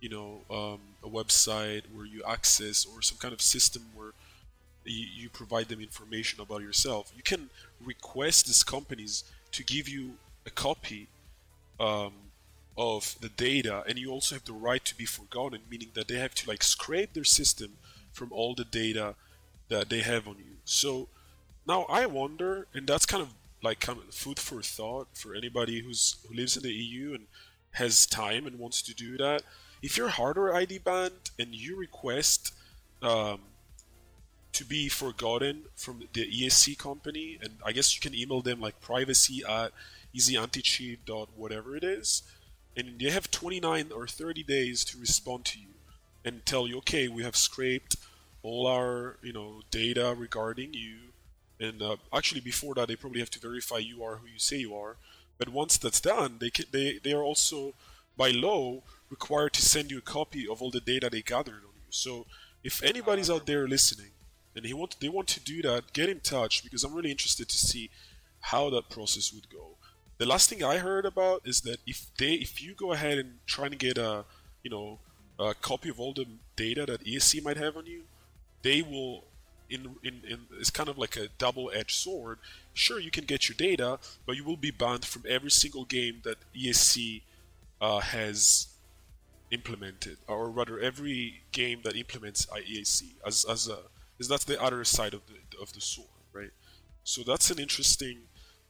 you 0.00 0.08
know 0.08 0.40
um, 0.50 0.80
a 1.02 1.08
website 1.08 1.82
where 1.94 2.06
you 2.06 2.22
access 2.26 2.86
or 2.86 3.02
some 3.02 3.18
kind 3.18 3.32
of 3.32 3.40
system 3.40 3.82
where 3.94 4.12
you, 4.84 5.06
you 5.14 5.30
provide 5.30 5.68
them 5.68 5.80
information 5.80 6.40
about 6.40 6.60
yourself. 6.60 7.12
You 7.16 7.22
can 7.22 7.50
request 7.84 8.46
these 8.46 8.62
companies 8.62 9.24
to 9.52 9.62
give 9.64 9.88
you 9.88 10.12
a 10.46 10.50
copy 10.50 11.08
um, 11.80 12.12
of 12.76 13.16
the 13.20 13.28
data 13.28 13.84
and 13.88 13.98
you 13.98 14.10
also 14.10 14.34
have 14.34 14.44
the 14.44 14.52
right 14.52 14.84
to 14.84 14.96
be 14.96 15.04
forgotten 15.04 15.60
meaning 15.70 15.90
that 15.94 16.08
they 16.08 16.16
have 16.16 16.34
to 16.34 16.48
like 16.48 16.62
scrape 16.62 17.12
their 17.12 17.24
system 17.24 17.76
from 18.12 18.32
all 18.32 18.54
the 18.54 18.64
data 18.64 19.14
that 19.68 19.88
they 19.88 20.00
have 20.00 20.26
on 20.26 20.36
you. 20.38 20.56
So 20.64 21.08
now 21.66 21.82
i 21.88 22.04
wonder 22.04 22.66
and 22.74 22.86
that's 22.86 23.06
kind 23.06 23.22
of 23.22 23.30
like 23.62 23.80
kind 23.80 23.98
of 23.98 24.14
food 24.14 24.38
for 24.38 24.60
thought 24.60 25.08
for 25.14 25.34
anybody 25.34 25.80
who's 25.80 26.16
who 26.28 26.34
lives 26.34 26.56
in 26.56 26.62
the 26.62 26.72
eu 26.72 27.14
and 27.14 27.26
has 27.74 28.06
time 28.06 28.46
and 28.46 28.58
wants 28.58 28.82
to 28.82 28.94
do 28.94 29.16
that. 29.18 29.42
If 29.82 29.96
you're 29.96 30.08
hardware 30.08 30.54
id 30.54 30.78
banned 30.78 31.30
and 31.38 31.54
you 31.54 31.76
request 31.76 32.52
um, 33.02 33.40
to 34.52 34.64
be 34.64 34.88
forgotten 34.88 35.64
from 35.74 36.04
the 36.12 36.26
ESC 36.26 36.78
company, 36.78 37.38
and 37.42 37.54
I 37.64 37.72
guess 37.72 37.94
you 37.94 38.00
can 38.00 38.18
email 38.18 38.40
them 38.40 38.60
like 38.60 38.80
privacy 38.80 39.42
at 39.48 39.72
easyanticheat 40.16 40.98
dot 41.04 41.28
whatever 41.36 41.76
it 41.76 41.84
is, 41.84 42.22
and 42.76 42.98
they 42.98 43.10
have 43.10 43.30
29 43.30 43.92
or 43.92 44.06
30 44.06 44.42
days 44.42 44.84
to 44.86 44.98
respond 44.98 45.44
to 45.46 45.58
you. 45.60 45.68
and 46.24 46.44
tell 46.46 46.66
you, 46.66 46.78
okay, 46.78 47.08
we 47.08 47.22
have 47.22 47.36
scraped 47.36 47.96
all 48.42 48.66
our 48.66 49.16
you 49.22 49.32
know 49.32 49.62
data 49.70 50.14
regarding 50.16 50.72
you, 50.74 50.96
and 51.60 51.82
uh, 51.82 51.96
actually 52.12 52.40
before 52.40 52.74
that 52.74 52.88
they 52.88 52.96
probably 52.96 53.20
have 53.20 53.30
to 53.30 53.38
verify 53.40 53.78
you 53.78 54.02
are 54.02 54.16
who 54.16 54.26
you 54.28 54.38
say 54.38 54.56
you 54.56 54.74
are. 54.74 54.96
But 55.38 55.48
once 55.50 55.76
that's 55.76 56.00
done, 56.00 56.38
they 56.40 56.50
can, 56.50 56.66
they 56.72 56.98
they 57.02 57.12
are 57.12 57.22
also 57.22 57.74
by 58.16 58.30
law 58.30 58.82
required 59.10 59.52
to 59.54 59.62
send 59.62 59.90
you 59.90 59.98
a 59.98 60.02
copy 60.18 60.48
of 60.48 60.62
all 60.62 60.70
the 60.70 60.80
data 60.80 61.08
they 61.10 61.22
gathered 61.22 61.62
on 61.68 61.74
you. 61.76 61.90
So 61.90 62.26
if 62.62 62.82
anybody's 62.82 63.30
out 63.30 63.46
there 63.46 63.68
listening 63.68 64.12
and 64.56 64.64
he 64.64 64.72
want 64.74 64.96
they 65.00 65.08
want 65.08 65.28
to 65.28 65.40
do 65.40 65.62
that, 65.62 65.92
get 65.92 66.08
in 66.08 66.20
touch 66.20 66.62
because 66.62 66.84
I'm 66.84 66.94
really 66.94 67.10
interested 67.10 67.48
to 67.48 67.58
see 67.58 67.90
how 68.40 68.70
that 68.70 68.88
process 68.90 69.32
would 69.32 69.48
go. 69.50 69.76
The 70.18 70.26
last 70.26 70.48
thing 70.48 70.62
I 70.62 70.78
heard 70.78 71.04
about 71.04 71.42
is 71.44 71.62
that 71.62 71.78
if 71.86 72.06
they 72.18 72.34
if 72.34 72.62
you 72.62 72.74
go 72.74 72.92
ahead 72.92 73.18
and 73.18 73.38
try 73.46 73.68
to 73.68 73.76
get 73.76 73.98
a 73.98 74.24
you 74.62 74.70
know 74.70 74.98
a 75.38 75.54
copy 75.54 75.88
of 75.88 75.98
all 75.98 76.12
the 76.12 76.26
data 76.56 76.86
that 76.86 77.04
EAC 77.04 77.42
might 77.42 77.56
have 77.56 77.76
on 77.76 77.86
you, 77.86 78.02
they 78.62 78.82
will 78.82 79.24
in, 79.68 79.96
in, 80.02 80.20
in 80.28 80.40
it's 80.58 80.70
kind 80.70 80.88
of 80.88 80.98
like 80.98 81.16
a 81.16 81.28
double-edged 81.38 81.90
sword. 81.90 82.38
Sure, 82.74 83.00
you 83.00 83.10
can 83.10 83.24
get 83.24 83.48
your 83.48 83.56
data, 83.56 83.98
but 84.26 84.36
you 84.36 84.44
will 84.44 84.56
be 84.56 84.70
banned 84.70 85.04
from 85.04 85.24
every 85.28 85.50
single 85.50 85.84
game 85.84 86.20
that 86.24 86.36
EAC 86.54 87.22
uh, 87.80 88.00
has 88.00 88.68
implemented, 89.50 90.18
or 90.26 90.50
rather, 90.50 90.78
every 90.78 91.42
game 91.52 91.80
that 91.84 91.96
implements 91.96 92.46
EAC 92.46 93.02
as 93.26 93.44
as 93.48 93.68
a 93.68 93.78
is 94.18 94.28
that's 94.28 94.44
the 94.44 94.60
other 94.62 94.84
side 94.84 95.14
of 95.14 95.22
the 95.26 95.60
of 95.60 95.72
the 95.72 95.80
sword, 95.80 96.08
right? 96.32 96.50
So 97.04 97.22
that's 97.22 97.50
an 97.50 97.58
interesting 97.58 98.18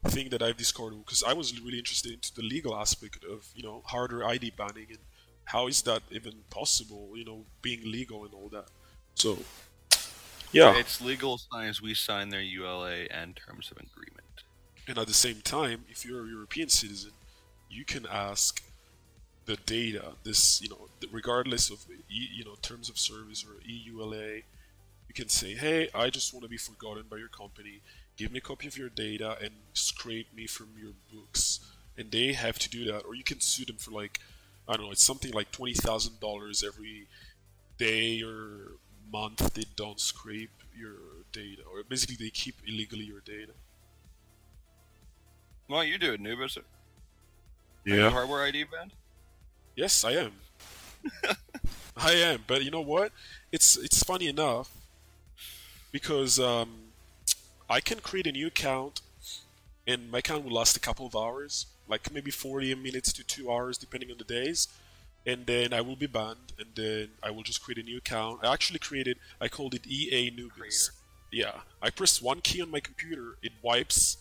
thing 0.08 0.28
that 0.30 0.42
I've 0.42 0.56
discovered 0.56 0.94
because 1.04 1.22
I 1.22 1.32
was 1.32 1.58
really 1.60 1.78
interested 1.78 2.12
into 2.12 2.34
the 2.34 2.42
legal 2.42 2.76
aspect 2.76 3.24
of 3.24 3.48
you 3.54 3.62
know 3.62 3.82
hardware 3.86 4.26
ID 4.26 4.50
banning 4.50 4.86
and 4.90 4.98
how 5.46 5.66
is 5.66 5.82
that 5.82 6.02
even 6.10 6.32
possible? 6.50 7.10
You 7.16 7.24
know, 7.24 7.44
being 7.60 7.82
legal 7.84 8.24
and 8.24 8.32
all 8.32 8.48
that. 8.50 8.68
So, 9.14 9.38
yeah, 10.52 10.76
It's 10.76 11.00
legal 11.00 11.34
as 11.34 11.46
long 11.52 11.64
as 11.64 11.82
we 11.82 11.94
sign 11.94 12.28
their 12.28 12.40
EULA 12.40 13.08
and 13.10 13.36
terms 13.36 13.70
of 13.70 13.78
agreement. 13.78 14.20
and 14.86 14.98
at 14.98 15.06
the 15.06 15.14
same 15.14 15.40
time, 15.42 15.84
if 15.88 16.04
you're 16.04 16.24
a 16.26 16.28
European 16.28 16.68
citizen, 16.68 17.12
you 17.70 17.84
can 17.84 18.06
ask 18.06 18.62
the 19.46 19.56
data. 19.56 20.12
This, 20.24 20.60
you 20.62 20.68
know, 20.68 20.88
regardless 21.12 21.70
of 21.70 21.86
you 22.08 22.44
know 22.44 22.56
terms 22.62 22.88
of 22.90 22.98
service 22.98 23.44
or 23.44 23.54
EULA, 23.66 24.42
you 25.08 25.14
can 25.14 25.28
say, 25.28 25.54
"Hey, 25.54 25.88
I 25.94 26.10
just 26.10 26.32
want 26.34 26.44
to 26.44 26.48
be 26.48 26.58
forgotten 26.58 27.04
by 27.08 27.16
your 27.18 27.28
company. 27.28 27.82
Give 28.16 28.30
me 28.32 28.38
a 28.38 28.40
copy 28.42 28.66
of 28.68 28.76
your 28.78 28.88
data 28.88 29.36
and 29.42 29.52
scrape 29.72 30.34
me 30.34 30.46
from 30.46 30.68
your 30.78 30.92
books." 31.12 31.60
And 31.96 32.10
they 32.10 32.32
have 32.32 32.58
to 32.60 32.68
do 32.68 32.84
that, 32.86 33.02
or 33.02 33.14
you 33.14 33.22
can 33.24 33.40
sue 33.40 33.64
them 33.64 33.76
for 33.76 33.92
like, 33.92 34.20
I 34.68 34.76
don't 34.76 34.86
know, 34.86 34.92
it's 34.92 35.02
something 35.04 35.32
like 35.32 35.52
twenty 35.52 35.74
thousand 35.74 36.20
dollars 36.20 36.62
every 36.64 37.08
day 37.78 38.22
or 38.22 38.72
month 39.12 39.54
they 39.54 39.64
don't 39.76 40.00
scrape 40.00 40.50
your 40.76 40.96
data, 41.32 41.62
or 41.72 41.82
basically 41.84 42.16
they 42.16 42.30
keep 42.30 42.56
illegally 42.66 43.04
your 43.04 43.20
data. 43.20 43.52
Don't 45.68 45.88
you 45.88 45.98
do 45.98 46.12
it, 46.12 46.22
noob? 46.22 46.44
Is 46.44 46.56
it? 46.56 46.64
Are 47.86 47.96
you 47.96 48.10
hardware 48.10 48.44
ID 48.44 48.64
banned? 48.64 48.92
Yes, 49.76 50.04
I 50.04 50.12
am. 50.12 50.32
I 51.96 52.12
am, 52.12 52.44
but 52.46 52.64
you 52.64 52.70
know 52.70 52.80
what? 52.80 53.12
It's 53.52 53.76
it's 53.76 54.02
funny 54.02 54.28
enough 54.28 54.70
because 55.92 56.40
um, 56.40 56.83
I 57.74 57.80
can 57.80 57.98
create 57.98 58.28
a 58.28 58.30
new 58.30 58.46
account, 58.46 59.00
and 59.84 60.08
my 60.08 60.18
account 60.18 60.44
will 60.44 60.52
last 60.52 60.76
a 60.76 60.80
couple 60.80 61.06
of 61.06 61.16
hours, 61.16 61.66
like 61.88 62.12
maybe 62.12 62.30
40 62.30 62.72
minutes 62.76 63.12
to 63.14 63.24
two 63.24 63.50
hours, 63.50 63.76
depending 63.76 64.12
on 64.12 64.18
the 64.18 64.22
days. 64.22 64.68
And 65.26 65.44
then 65.44 65.72
I 65.72 65.80
will 65.80 65.96
be 65.96 66.06
banned, 66.06 66.52
and 66.56 66.68
then 66.76 67.08
I 67.20 67.32
will 67.32 67.42
just 67.42 67.64
create 67.64 67.78
a 67.78 67.82
new 67.82 67.98
account. 67.98 68.44
I 68.44 68.52
actually 68.52 68.78
created, 68.78 69.18
I 69.40 69.48
called 69.48 69.74
it 69.74 69.82
EAnubis. 69.88 70.90
Yeah, 71.32 71.62
I 71.82 71.90
press 71.90 72.22
one 72.22 72.42
key 72.42 72.62
on 72.62 72.70
my 72.70 72.78
computer, 72.78 73.38
it 73.42 73.50
wipes 73.60 74.18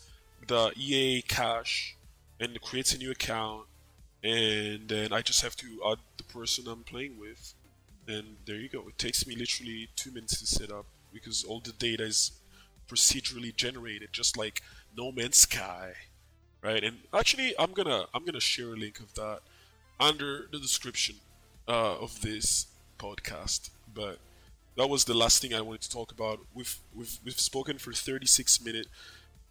the 0.47 0.73
EA 0.75 1.21
cache, 1.21 1.95
and 2.39 2.59
creates 2.59 2.95
a 2.95 2.97
new 2.97 3.11
account, 3.11 3.67
and 4.23 4.89
then 4.89 5.13
I 5.13 5.21
just 5.21 5.43
have 5.43 5.55
to 5.57 5.67
add 5.91 5.99
the 6.17 6.23
person 6.23 6.67
I'm 6.67 6.83
playing 6.83 7.19
with, 7.19 7.53
and 8.07 8.37
there 8.47 8.55
you 8.55 8.67
go. 8.67 8.87
It 8.87 8.97
takes 8.97 9.27
me 9.27 9.35
literally 9.35 9.89
two 9.95 10.09
minutes 10.09 10.39
to 10.39 10.47
set 10.47 10.71
up 10.71 10.87
because 11.13 11.43
all 11.43 11.59
the 11.59 11.73
data 11.73 12.03
is 12.03 12.31
procedurally 12.93 13.55
generated, 13.55 14.09
just 14.11 14.37
like 14.37 14.61
No 14.95 15.11
Man's 15.11 15.37
Sky, 15.37 15.93
right? 16.61 16.83
And 16.83 16.97
actually, 17.13 17.53
I'm 17.57 17.71
gonna 17.71 18.05
I'm 18.13 18.25
gonna 18.25 18.39
share 18.39 18.73
a 18.73 18.77
link 18.77 18.99
of 18.99 19.13
that 19.15 19.39
under 19.99 20.47
the 20.51 20.59
description 20.59 21.15
uh, 21.67 21.97
of 21.97 22.21
this 22.21 22.67
podcast. 22.99 23.69
But 23.93 24.19
that 24.77 24.89
was 24.89 25.05
the 25.05 25.13
last 25.13 25.41
thing 25.41 25.53
I 25.53 25.61
wanted 25.61 25.81
to 25.81 25.89
talk 25.89 26.11
about. 26.11 26.39
We've 26.53 26.77
we've 26.95 27.17
we've 27.23 27.39
spoken 27.39 27.77
for 27.77 27.93
36 27.93 28.63
minutes. 28.63 28.89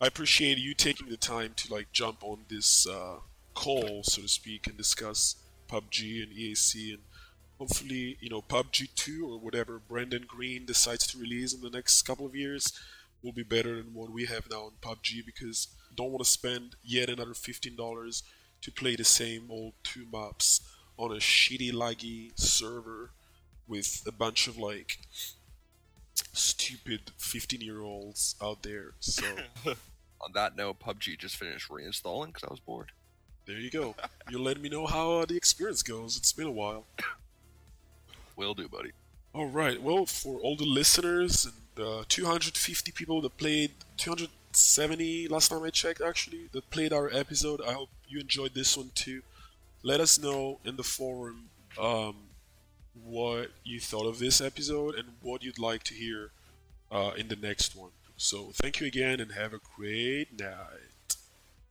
I 0.00 0.07
appreciate 0.07 0.59
you 0.59 0.74
taking 0.74 1.09
the 1.09 1.16
time 1.16 1.52
to 1.57 1.72
like 1.72 1.92
jump 1.92 2.22
on 2.22 2.40
this 2.48 2.87
uh, 2.87 3.16
call, 3.55 4.02
so 4.02 4.22
to 4.22 4.28
speak, 4.28 4.66
and 4.66 4.76
discuss 4.76 5.37
PUBG 5.68 6.22
and 6.22 6.33
EAC 6.33 6.94
and 6.94 7.02
hopefully, 7.59 8.18
you 8.20 8.28
know, 8.28 8.42
PUBG 8.42 8.92
2 8.96 9.33
or 9.33 9.38
whatever 9.38 9.78
Brendan 9.78 10.24
Greene 10.26 10.66
decides 10.66 11.07
to 11.07 11.18
release 11.18 11.55
in 11.55 11.61
the 11.61 11.70
next 11.70 12.02
couple 12.02 12.26
of 12.26 12.35
years 12.35 12.72
will 13.23 13.33
be 13.33 13.43
better 13.43 13.77
than 13.77 13.95
what 13.95 14.11
we 14.11 14.27
have 14.27 14.51
now 14.51 14.69
in 14.69 14.73
PUBG 14.81 15.25
because 15.25 15.69
I 15.91 15.95
don't 15.97 16.11
want 16.11 16.25
to 16.25 16.31
spend 16.31 16.77
yet 16.83 17.09
another 17.09 17.33
$15 17.33 18.23
to 18.63 18.71
play 18.73 18.97
the 18.97 19.05
same 19.05 19.47
old 19.51 19.75
two 19.83 20.07
maps 20.13 20.61
on 20.97 21.11
a 21.13 21.17
shitty 21.17 21.73
laggy 21.73 22.31
server 22.39 23.11
with 23.67 24.03
a 24.07 24.13
bunch 24.13 24.47
of 24.49 24.59
like 24.59 24.99
stupid 26.15 27.13
15 27.17 27.61
year 27.61 27.81
olds 27.81 28.35
out 28.43 28.63
there. 28.63 28.93
So 29.01 29.25
On 30.23 30.31
that 30.35 30.57
note, 30.57 30.79
PUBG 30.79 31.19
just 31.19 31.37
finished 31.37 31.69
reinstalling 31.69 32.29
because 32.29 32.45
I 32.45 32.51
was 32.51 32.61
bored. 32.61 32.93
there 33.47 33.59
you 33.59 33.71
go. 33.71 33.97
You'll 34.31 34.43
let 34.45 34.61
me 34.61 34.69
know 34.69 34.87
how 34.87 35.19
uh, 35.19 35.25
the 35.27 35.37
experience 35.37 35.83
goes. 35.83 36.17
It's 36.17 36.33
been 36.33 36.47
a 36.47 36.53
while. 36.53 36.87
Will 38.37 38.55
do, 38.55 38.69
buddy. 38.69 38.93
All 39.35 39.47
right. 39.47 39.81
Well, 39.83 40.05
for 40.07 40.38
all 40.40 40.57
the 40.57 40.66
listeners 40.66 41.47
and 41.47 41.87
uh, 41.87 42.05
250 42.09 42.92
people 42.92 43.21
that 43.23 43.37
played, 43.38 43.73
270 43.97 45.29
last 45.29 45.49
time 45.49 45.62
I 45.62 45.71
checked 45.71 46.03
actually, 46.03 46.49
that 46.53 46.71
played 46.71 46.92
our 46.92 47.09
episode, 47.12 47.61
I 47.66 47.73
hope 47.73 47.88
you 48.07 48.21
enjoyed 48.21 48.55
this 48.55 48.77
one 48.77 48.90
too. 48.95 49.23
Let 49.83 50.01
us 50.01 50.18
know 50.18 50.59
in 50.64 50.77
the 50.77 50.83
forum 50.83 51.49
um, 51.81 52.16
what 53.03 53.49
you 53.64 53.81
thought 53.81 54.07
of 54.07 54.18
this 54.18 54.40
episode 54.40 54.95
and 54.97 55.09
what 55.23 55.42
you'd 55.42 55.59
like 55.59 55.83
to 55.85 55.95
hear 55.95 56.31
uh, 56.90 57.12
in 57.16 57.29
the 57.29 57.37
next 57.37 57.75
one. 57.75 57.90
So 58.18 58.51
thank 58.55 58.81
you 58.81 58.87
again 58.87 59.18
and 59.18 59.33
have 59.33 59.55
a 59.55 59.61
great 59.77 60.38
night. 60.38 60.91